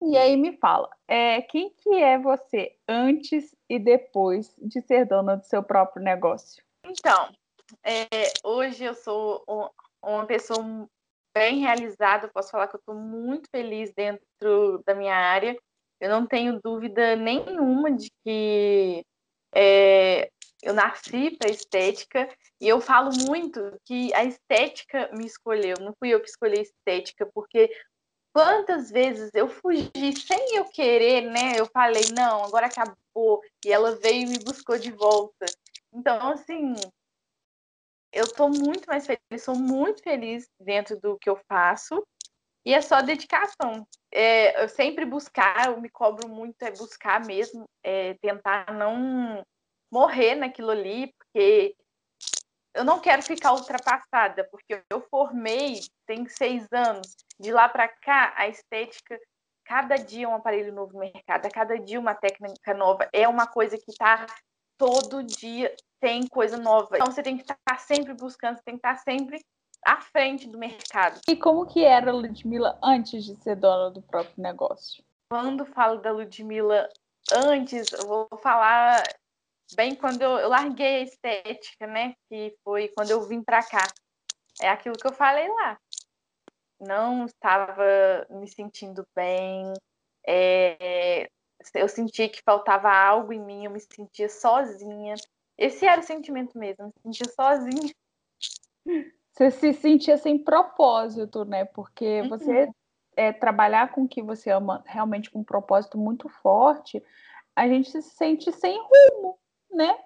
E 0.07 0.19
aí 0.19 0.37
me 0.37 0.55
fala, 0.59 0.91
é, 1.09 1.41
quem 1.41 1.71
que 1.71 1.95
é 1.95 2.19
você 2.19 2.77
antes 2.87 3.55
e 3.71 3.79
depois 3.79 4.55
de 4.59 4.83
ser 4.83 5.07
dona 5.07 5.35
do 5.35 5.47
seu 5.47 5.63
próprio 5.63 6.03
negócio? 6.03 6.63
Então, 6.85 7.31
é, 7.83 8.07
hoje 8.45 8.85
eu 8.85 8.95
sou 8.95 9.43
uma 10.03 10.27
pessoa 10.27 10.63
bem 11.35 11.61
realizada, 11.61 12.29
posso 12.29 12.51
falar 12.51 12.69
que 12.69 12.77
eu 12.77 12.81
estou 12.81 12.95
muito 12.95 13.49
feliz 13.51 13.95
dentro 13.95 14.83
da 14.87 14.95
minha 14.95 15.17
área. 15.17 15.57
Eu 15.99 16.11
não 16.11 16.27
tenho 16.27 16.61
dúvida 16.63 17.17
nenhuma 17.17 17.91
de 17.91 18.11
que 18.23 19.03
é, 19.55 20.29
eu 20.63 20.75
nasci 20.75 21.35
para 21.39 21.51
estética 21.51 22.29
e 22.61 22.69
eu 22.69 22.79
falo 22.79 23.11
muito 23.27 23.75
que 23.87 24.13
a 24.13 24.23
estética 24.23 25.09
me 25.17 25.25
escolheu, 25.25 25.77
não 25.81 25.95
fui 25.99 26.11
eu 26.11 26.21
que 26.21 26.29
escolhi 26.29 26.59
a 26.59 26.63
estética, 26.63 27.27
porque 27.33 27.71
quantas 28.35 28.91
vezes 28.91 29.31
eu 29.33 29.49
fugi 29.49 30.13
sem 30.21 30.57
eu 30.57 30.65
querer, 30.65 31.23
né? 31.23 31.55
Eu 31.57 31.67
falei, 31.67 32.03
não, 32.13 32.45
agora 32.45 32.67
acabou, 32.67 33.41
e 33.65 33.73
ela 33.73 33.95
veio 33.97 34.23
e 34.23 34.27
me 34.27 34.39
buscou 34.41 34.77
de 34.77 34.91
volta. 34.91 35.47
Então, 35.93 36.31
assim, 36.31 36.75
eu 38.13 38.25
estou 38.25 38.51
muito 38.51 38.87
mais 38.87 39.07
feliz, 39.07 39.45
sou 39.45 39.55
muito 39.55 40.03
feliz 40.03 40.51
dentro 40.59 40.99
do 40.99 41.17
que 41.17 41.31
eu 41.31 41.37
faço. 41.49 42.05
E 42.67 42.75
é 42.75 42.81
só 42.81 43.03
dedicação. 43.03 43.87
É, 44.11 44.63
eu 44.63 44.69
sempre 44.69 45.05
buscar, 45.05 45.67
eu 45.67 45.81
me 45.81 45.89
cobro 45.89 46.29
muito, 46.29 46.61
é 46.63 46.71
buscar 46.73 47.25
mesmo, 47.25 47.69
é, 47.85 48.15
tentar 48.15 48.73
não 48.73 49.45
morrer 49.93 50.35
naquilo 50.35 50.71
ali, 50.71 51.13
porque 51.19 51.77
eu 52.75 52.85
não 52.85 53.01
quero 53.01 53.23
ficar 53.23 53.53
ultrapassada, 53.53 54.47
porque 54.51 54.83
eu 54.91 55.01
formei, 55.09 55.81
tem 56.07 56.27
seis 56.29 56.67
anos, 56.73 57.15
de 57.39 57.53
lá 57.53 57.69
para 57.69 57.89
cá, 57.89 58.35
a 58.37 58.49
estética, 58.49 59.19
cada 59.65 59.97
dia 59.97 60.29
um 60.29 60.35
aparelho 60.35 60.73
novo 60.73 60.93
no 60.93 61.01
mercado, 61.01 61.47
a 61.47 61.51
cada 61.51 61.79
dia 61.79 61.99
uma 61.99 62.15
técnica 62.15 62.75
nova, 62.75 63.09
é 63.13 63.27
uma 63.29 63.47
coisa 63.47 63.79
que 63.79 63.91
está 63.91 64.27
todo 64.77 65.23
dia 65.23 65.75
tem 66.01 66.27
coisa 66.27 66.57
nova. 66.57 66.97
Então 66.97 67.11
você 67.11 67.23
tem 67.23 67.37
que 67.37 67.43
estar 67.43 67.79
sempre 67.79 68.13
buscando, 68.13 68.57
você 68.57 68.63
tem 68.65 68.75
que 68.75 68.87
estar 68.87 68.97
sempre 68.97 69.41
à 69.85 70.01
frente 70.01 70.49
do 70.49 70.59
mercado. 70.59 71.21
E 71.29 71.37
como 71.37 71.67
que 71.67 71.85
era 71.85 72.11
a 72.11 72.15
Ludmilla 72.15 72.79
antes 72.83 73.25
de 73.25 73.37
ser 73.43 73.57
dona 73.57 73.91
do 73.91 74.03
próprio 74.03 74.43
negócio? 74.43 75.03
Quando 75.31 75.65
falo 75.65 76.01
da 76.01 76.11
Ludmilla 76.11 76.89
antes, 77.33 77.93
eu 77.93 78.07
vou 78.07 78.29
falar 78.43 79.03
bem 79.75 79.95
quando 79.95 80.23
eu, 80.23 80.39
eu 80.39 80.49
larguei 80.49 80.97
a 80.97 81.03
estética, 81.03 81.87
né? 81.87 82.15
Que 82.29 82.55
foi 82.63 82.89
quando 82.89 83.11
eu 83.11 83.23
vim 83.23 83.43
para 83.43 83.63
cá. 83.63 83.87
É 84.61 84.69
aquilo 84.69 84.97
que 84.97 85.07
eu 85.07 85.13
falei 85.13 85.49
lá. 85.49 85.79
Não 86.81 87.27
estava 87.27 88.27
me 88.31 88.49
sentindo 88.49 89.07
bem. 89.15 89.73
É, 90.27 91.29
eu 91.75 91.89
senti 91.89 92.29
que 92.29 92.43
faltava 92.43 92.91
algo 92.91 93.33
em 93.33 93.41
mim, 93.41 93.65
eu 93.65 93.71
me 93.71 93.81
sentia 93.81 94.29
sozinha. 94.29 95.15
Esse 95.57 95.87
era 95.87 96.01
o 96.01 96.05
sentimento 96.05 96.59
mesmo, 96.59 96.87
me 96.87 96.93
sentia 97.03 97.33
sozinha. 97.33 97.93
Você 99.33 99.51
se 99.51 99.73
sentia 99.73 100.17
sem 100.17 100.39
propósito, 100.39 101.45
né? 101.45 101.65
Porque 101.65 102.21
uhum. 102.23 102.29
você 102.29 102.69
é, 103.17 103.33
trabalhar 103.33 103.93
com 103.93 104.03
o 104.03 104.09
que 104.09 104.23
você 104.23 104.51
ama 104.51 104.83
realmente 104.87 105.31
com 105.31 105.41
um 105.41 105.45
propósito 105.45 105.99
muito 105.99 106.29
forte, 106.29 107.03
a 107.57 107.69
gente 107.69 107.91
se 107.91 108.03
sente 108.03 108.51
sem 108.53 108.77
rumo, 108.77 109.39
né? 109.75 109.97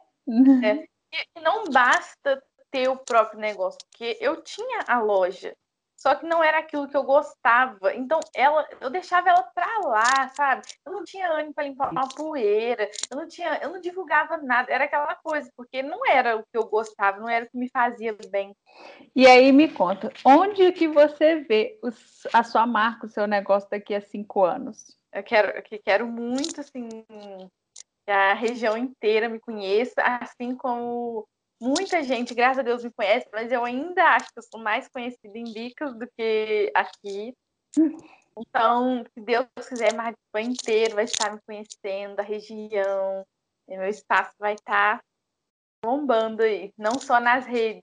É. 0.65 0.89
E 1.37 1.41
não 1.41 1.65
basta 1.65 2.43
ter 2.71 2.89
o 2.89 2.97
próprio 2.97 3.41
negócio, 3.41 3.79
porque 3.89 4.19
eu 4.21 4.43
tinha 4.43 4.85
a 4.87 5.01
loja, 5.01 5.57
só 5.99 6.15
que 6.15 6.25
não 6.25 6.45
era 6.45 6.59
aquilo 6.59 6.87
que 6.87 6.97
eu 6.97 7.03
gostava. 7.03 7.93
Então, 7.95 8.21
ela, 8.33 8.69
eu 8.81 8.89
deixava 8.89 9.31
ela 9.31 9.43
pra 9.43 9.79
lá, 9.81 10.29
sabe? 10.29 10.63
Eu 10.87 10.93
não 10.93 11.05
tinha 11.05 11.29
ânimo 11.29 11.53
para 11.53 11.65
limpar 11.65 11.91
uma 11.91 12.09
poeira, 12.09 12.89
eu 13.11 13.17
não 13.17 13.27
tinha, 13.27 13.59
eu 13.61 13.71
não 13.71 13.81
divulgava 13.81 14.37
nada, 14.37 14.73
era 14.73 14.85
aquela 14.85 15.17
coisa, 15.17 15.51
porque 15.57 15.83
não 15.83 16.07
era 16.07 16.37
o 16.37 16.43
que 16.45 16.57
eu 16.57 16.67
gostava, 16.67 17.19
não 17.19 17.29
era 17.29 17.45
o 17.45 17.51
que 17.51 17.59
me 17.59 17.69
fazia 17.69 18.17
bem. 18.31 18.55
E 19.15 19.27
aí 19.27 19.51
me 19.51 19.69
conta, 19.69 20.13
onde 20.25 20.71
que 20.71 20.87
você 20.87 21.41
vê 21.41 21.77
os, 21.83 22.27
a 22.33 22.45
sua 22.45 22.65
marca, 22.65 23.07
o 23.07 23.11
seu 23.11 23.27
negócio 23.27 23.69
daqui 23.69 23.93
a 23.93 24.01
cinco 24.01 24.45
anos? 24.45 24.97
Eu 25.13 25.25
quero, 25.25 25.49
eu 25.49 25.81
quero 25.83 26.07
muito, 26.07 26.61
assim, 26.61 27.05
a 28.11 28.35
região 28.35 28.77
inteira 28.77 29.29
me 29.29 29.39
conheça, 29.39 30.01
assim 30.03 30.55
como 30.57 31.27
muita 31.61 32.03
gente, 32.03 32.35
graças 32.35 32.59
a 32.59 32.63
Deus, 32.63 32.85
me 32.85 32.93
conhece, 32.93 33.29
mas 33.33 33.51
eu 33.53 33.65
ainda 33.65 34.03
acho 34.15 34.27
que 34.33 34.39
eu 34.39 34.43
sou 34.43 34.61
mais 34.61 34.89
conhecida 34.89 35.37
em 35.37 35.53
Bicas 35.53 35.97
do 35.99 36.09
que 36.17 36.71
aqui. 36.75 37.35
Então, 38.39 39.05
se 39.13 39.21
Deus 39.21 39.47
quiser, 39.69 39.93
mais 39.95 40.15
o 40.35 40.39
inteiro 40.39 40.95
vai 40.95 41.05
estar 41.05 41.33
me 41.33 41.41
conhecendo, 41.45 42.21
a 42.21 42.23
região, 42.23 43.27
meu 43.69 43.89
espaço 43.89 44.33
vai 44.39 44.55
estar 44.55 45.01
bombando 45.85 46.43
aí, 46.43 46.73
não 46.79 46.99
só 46.99 47.21
nas 47.21 47.47
redes. 47.47 47.83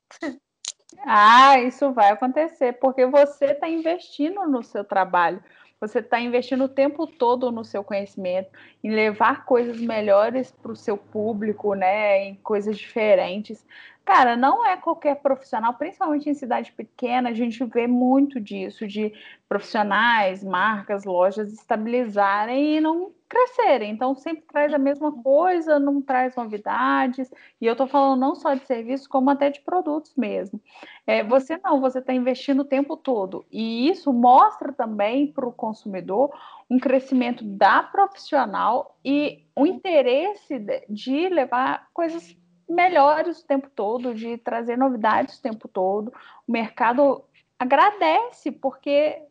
Ah, 1.06 1.60
isso 1.60 1.92
vai 1.92 2.12
acontecer, 2.12 2.74
porque 2.80 3.06
você 3.06 3.48
está 3.48 3.68
investindo 3.68 4.48
no 4.48 4.64
seu 4.64 4.84
trabalho. 4.84 5.44
Você 5.80 6.00
está 6.00 6.20
investindo 6.20 6.64
o 6.66 6.70
tempo 6.70 7.06
todo 7.06 7.52
no 7.52 7.64
seu 7.66 7.84
conhecimento, 7.84 8.50
em 8.84 8.92
levar 8.92 9.46
coisas 9.46 9.80
melhores 9.80 10.52
para 10.52 10.72
o 10.72 10.76
seu 10.76 10.98
público, 10.98 11.74
né? 11.74 12.24
Em 12.26 12.36
coisas 12.36 12.78
diferentes. 12.78 13.66
Cara, 14.06 14.38
não 14.38 14.66
é 14.66 14.78
qualquer 14.78 15.16
profissional, 15.16 15.74
principalmente 15.74 16.30
em 16.30 16.34
cidade 16.36 16.72
pequena, 16.72 17.30
a 17.30 17.34
gente 17.34 17.64
vê 17.66 17.88
muito 17.88 18.40
disso, 18.40 18.88
de 18.88 19.12
profissionais, 19.50 20.44
marcas, 20.44 21.06
lojas 21.06 21.52
estabilizarem 21.52 22.78
e 22.78 22.82
não 22.82 23.12
crescerem. 23.28 23.92
Então, 23.92 24.16
sempre 24.16 24.44
traz 24.44 24.74
a 24.74 24.78
mesma 24.78 25.12
coisa, 25.12 25.80
não 25.80 26.02
traz 26.02 26.36
novidades. 26.36 27.30
E 27.60 27.66
eu 27.66 27.74
estou 27.74 27.88
falando 27.88 28.20
não 28.20 28.36
só 28.36 28.54
de 28.54 28.66
serviços, 28.66 29.08
como 29.08 29.30
até 29.30 29.50
de 29.50 29.62
produtos 29.62 30.14
mesmo. 30.16 30.62
É, 31.06 31.24
você 31.24 31.58
não, 31.64 31.82
você 31.82 32.00
está 32.00 32.14
investindo 32.14 32.62
o 32.62 32.66
tempo 32.66 32.96
todo. 32.96 33.46
E 33.52 33.90
isso 33.90 34.12
mostra 34.14 34.72
também 34.72 35.32
para 35.32 35.48
o 35.48 35.54
consumidor 35.54 36.32
um 36.70 36.80
crescimento 36.80 37.44
da 37.44 37.84
profissional 37.84 38.98
e 39.04 39.44
o 39.56 39.66
interesse 39.66 40.60
de 40.90 41.30
levar 41.30 41.88
coisas 41.94 42.36
melhores 42.68 43.40
o 43.40 43.48
tempo 43.48 43.70
todo, 43.70 44.14
de 44.14 44.38
trazer 44.38 44.78
novidades 44.78 45.38
o 45.38 45.42
tempo 45.42 45.68
todo. 45.68 46.12
O 46.48 46.52
mercado 46.52 47.24
agradece, 47.60 48.52
porque, 48.52 49.22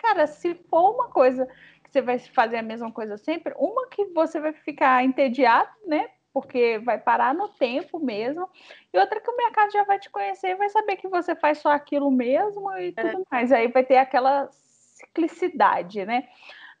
cara, 0.00 0.26
se 0.26 0.54
for 0.68 0.94
uma 0.94 1.08
coisa 1.08 1.48
você 1.92 2.00
vai 2.00 2.18
fazer 2.18 2.56
a 2.56 2.62
mesma 2.62 2.90
coisa 2.90 3.18
sempre, 3.18 3.52
uma 3.56 3.86
que 3.88 4.06
você 4.06 4.40
vai 4.40 4.52
ficar 4.52 5.04
entediado, 5.04 5.70
né? 5.86 6.08
Porque 6.32 6.78
vai 6.78 6.98
parar 6.98 7.34
no 7.34 7.48
tempo 7.48 8.00
mesmo, 8.00 8.48
e 8.92 8.98
outra 8.98 9.20
que 9.20 9.30
o 9.30 9.36
mercado 9.36 9.70
já 9.70 9.84
vai 9.84 9.98
te 9.98 10.08
conhecer 10.08 10.48
e 10.48 10.54
vai 10.54 10.70
saber 10.70 10.96
que 10.96 11.06
você 11.06 11.34
faz 11.34 11.58
só 11.58 11.68
aquilo 11.68 12.10
mesmo 12.10 12.72
e 12.78 12.92
tudo 12.92 13.20
é. 13.20 13.24
mais. 13.30 13.52
Aí 13.52 13.68
vai 13.68 13.84
ter 13.84 13.98
aquela 13.98 14.48
ciclicidade, 14.50 16.06
né? 16.06 16.20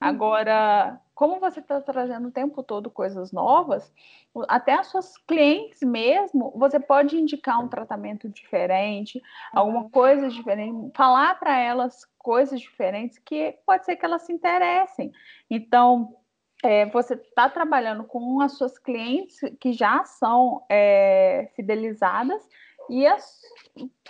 Uhum. 0.00 0.08
Agora, 0.08 0.98
como 1.22 1.38
você 1.38 1.60
está 1.60 1.80
trazendo 1.80 2.26
o 2.26 2.32
tempo 2.32 2.64
todo 2.64 2.90
coisas 2.90 3.30
novas, 3.30 3.94
até 4.48 4.74
as 4.74 4.88
suas 4.88 5.16
clientes 5.18 5.80
mesmo, 5.80 6.52
você 6.56 6.80
pode 6.80 7.16
indicar 7.16 7.62
um 7.62 7.68
tratamento 7.68 8.28
diferente, 8.28 9.22
alguma 9.52 9.82
uhum. 9.82 9.90
coisa 9.90 10.28
diferente, 10.28 10.90
falar 10.96 11.38
para 11.38 11.56
elas 11.56 12.04
coisas 12.18 12.60
diferentes 12.60 13.20
que 13.20 13.56
pode 13.64 13.84
ser 13.84 13.94
que 13.94 14.04
elas 14.04 14.22
se 14.22 14.32
interessem. 14.32 15.12
Então, 15.48 16.16
é, 16.60 16.86
você 16.86 17.14
está 17.14 17.48
trabalhando 17.48 18.02
com 18.02 18.40
as 18.40 18.58
suas 18.58 18.76
clientes 18.76 19.38
que 19.60 19.72
já 19.72 20.02
são 20.02 20.66
é, 20.68 21.52
fidelizadas 21.54 22.42
e 22.90 23.06
as 23.06 23.40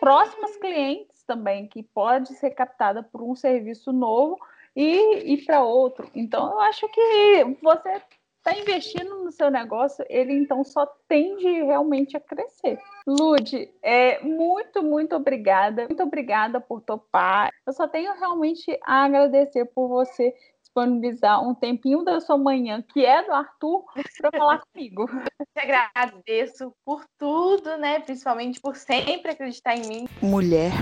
próximas 0.00 0.56
clientes 0.56 1.22
também, 1.24 1.68
que 1.68 1.82
pode 1.82 2.32
ser 2.36 2.52
captada 2.52 3.02
por 3.02 3.20
um 3.20 3.34
serviço 3.34 3.92
novo 3.92 4.38
e 4.74 5.32
ir 5.34 5.44
para 5.44 5.62
outro. 5.62 6.10
Então, 6.14 6.52
eu 6.52 6.60
acho 6.60 6.88
que 6.88 7.56
você 7.62 8.00
está 8.38 8.58
investindo 8.58 9.24
no 9.24 9.30
seu 9.30 9.50
negócio, 9.50 10.04
ele 10.08 10.32
então 10.32 10.64
só 10.64 10.84
tende 11.06 11.46
realmente 11.46 12.16
a 12.16 12.20
crescer. 12.20 12.78
Lude, 13.06 13.70
é, 13.80 14.20
muito, 14.22 14.82
muito 14.82 15.14
obrigada. 15.14 15.86
Muito 15.86 16.02
obrigada 16.02 16.60
por 16.60 16.80
topar. 16.80 17.50
Eu 17.64 17.72
só 17.72 17.86
tenho 17.86 18.12
realmente 18.14 18.76
a 18.84 19.04
agradecer 19.04 19.64
por 19.66 19.88
você 19.88 20.34
disponibilizar 20.60 21.46
um 21.46 21.54
tempinho 21.54 22.02
da 22.02 22.20
sua 22.20 22.38
manhã, 22.38 22.82
que 22.82 23.04
é 23.04 23.22
do 23.22 23.32
Arthur, 23.32 23.84
para 24.18 24.30
falar 24.32 24.62
comigo. 24.72 25.08
Eu 25.38 25.46
te 25.54 25.60
agradeço 25.60 26.74
por 26.84 27.04
tudo, 27.18 27.76
né? 27.76 28.00
Principalmente 28.00 28.60
por 28.60 28.74
sempre 28.74 29.32
acreditar 29.32 29.76
em 29.76 29.86
mim. 29.86 30.08
Mulher, 30.20 30.72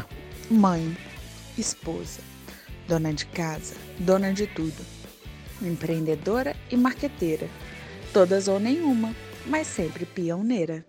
mãe, 0.51 0.97
esposa, 1.59 2.23
dona 2.91 3.13
de 3.13 3.25
casa, 3.27 3.77
dona 4.01 4.33
de 4.33 4.49
tudo, 4.49 4.85
empreendedora 5.63 6.57
e 6.69 6.77
marqueteira, 6.77 7.49
todas 8.13 8.49
ou 8.49 8.59
nenhuma, 8.59 9.15
mas 9.47 9.69
sempre 9.69 10.05
pioneira. 10.05 10.77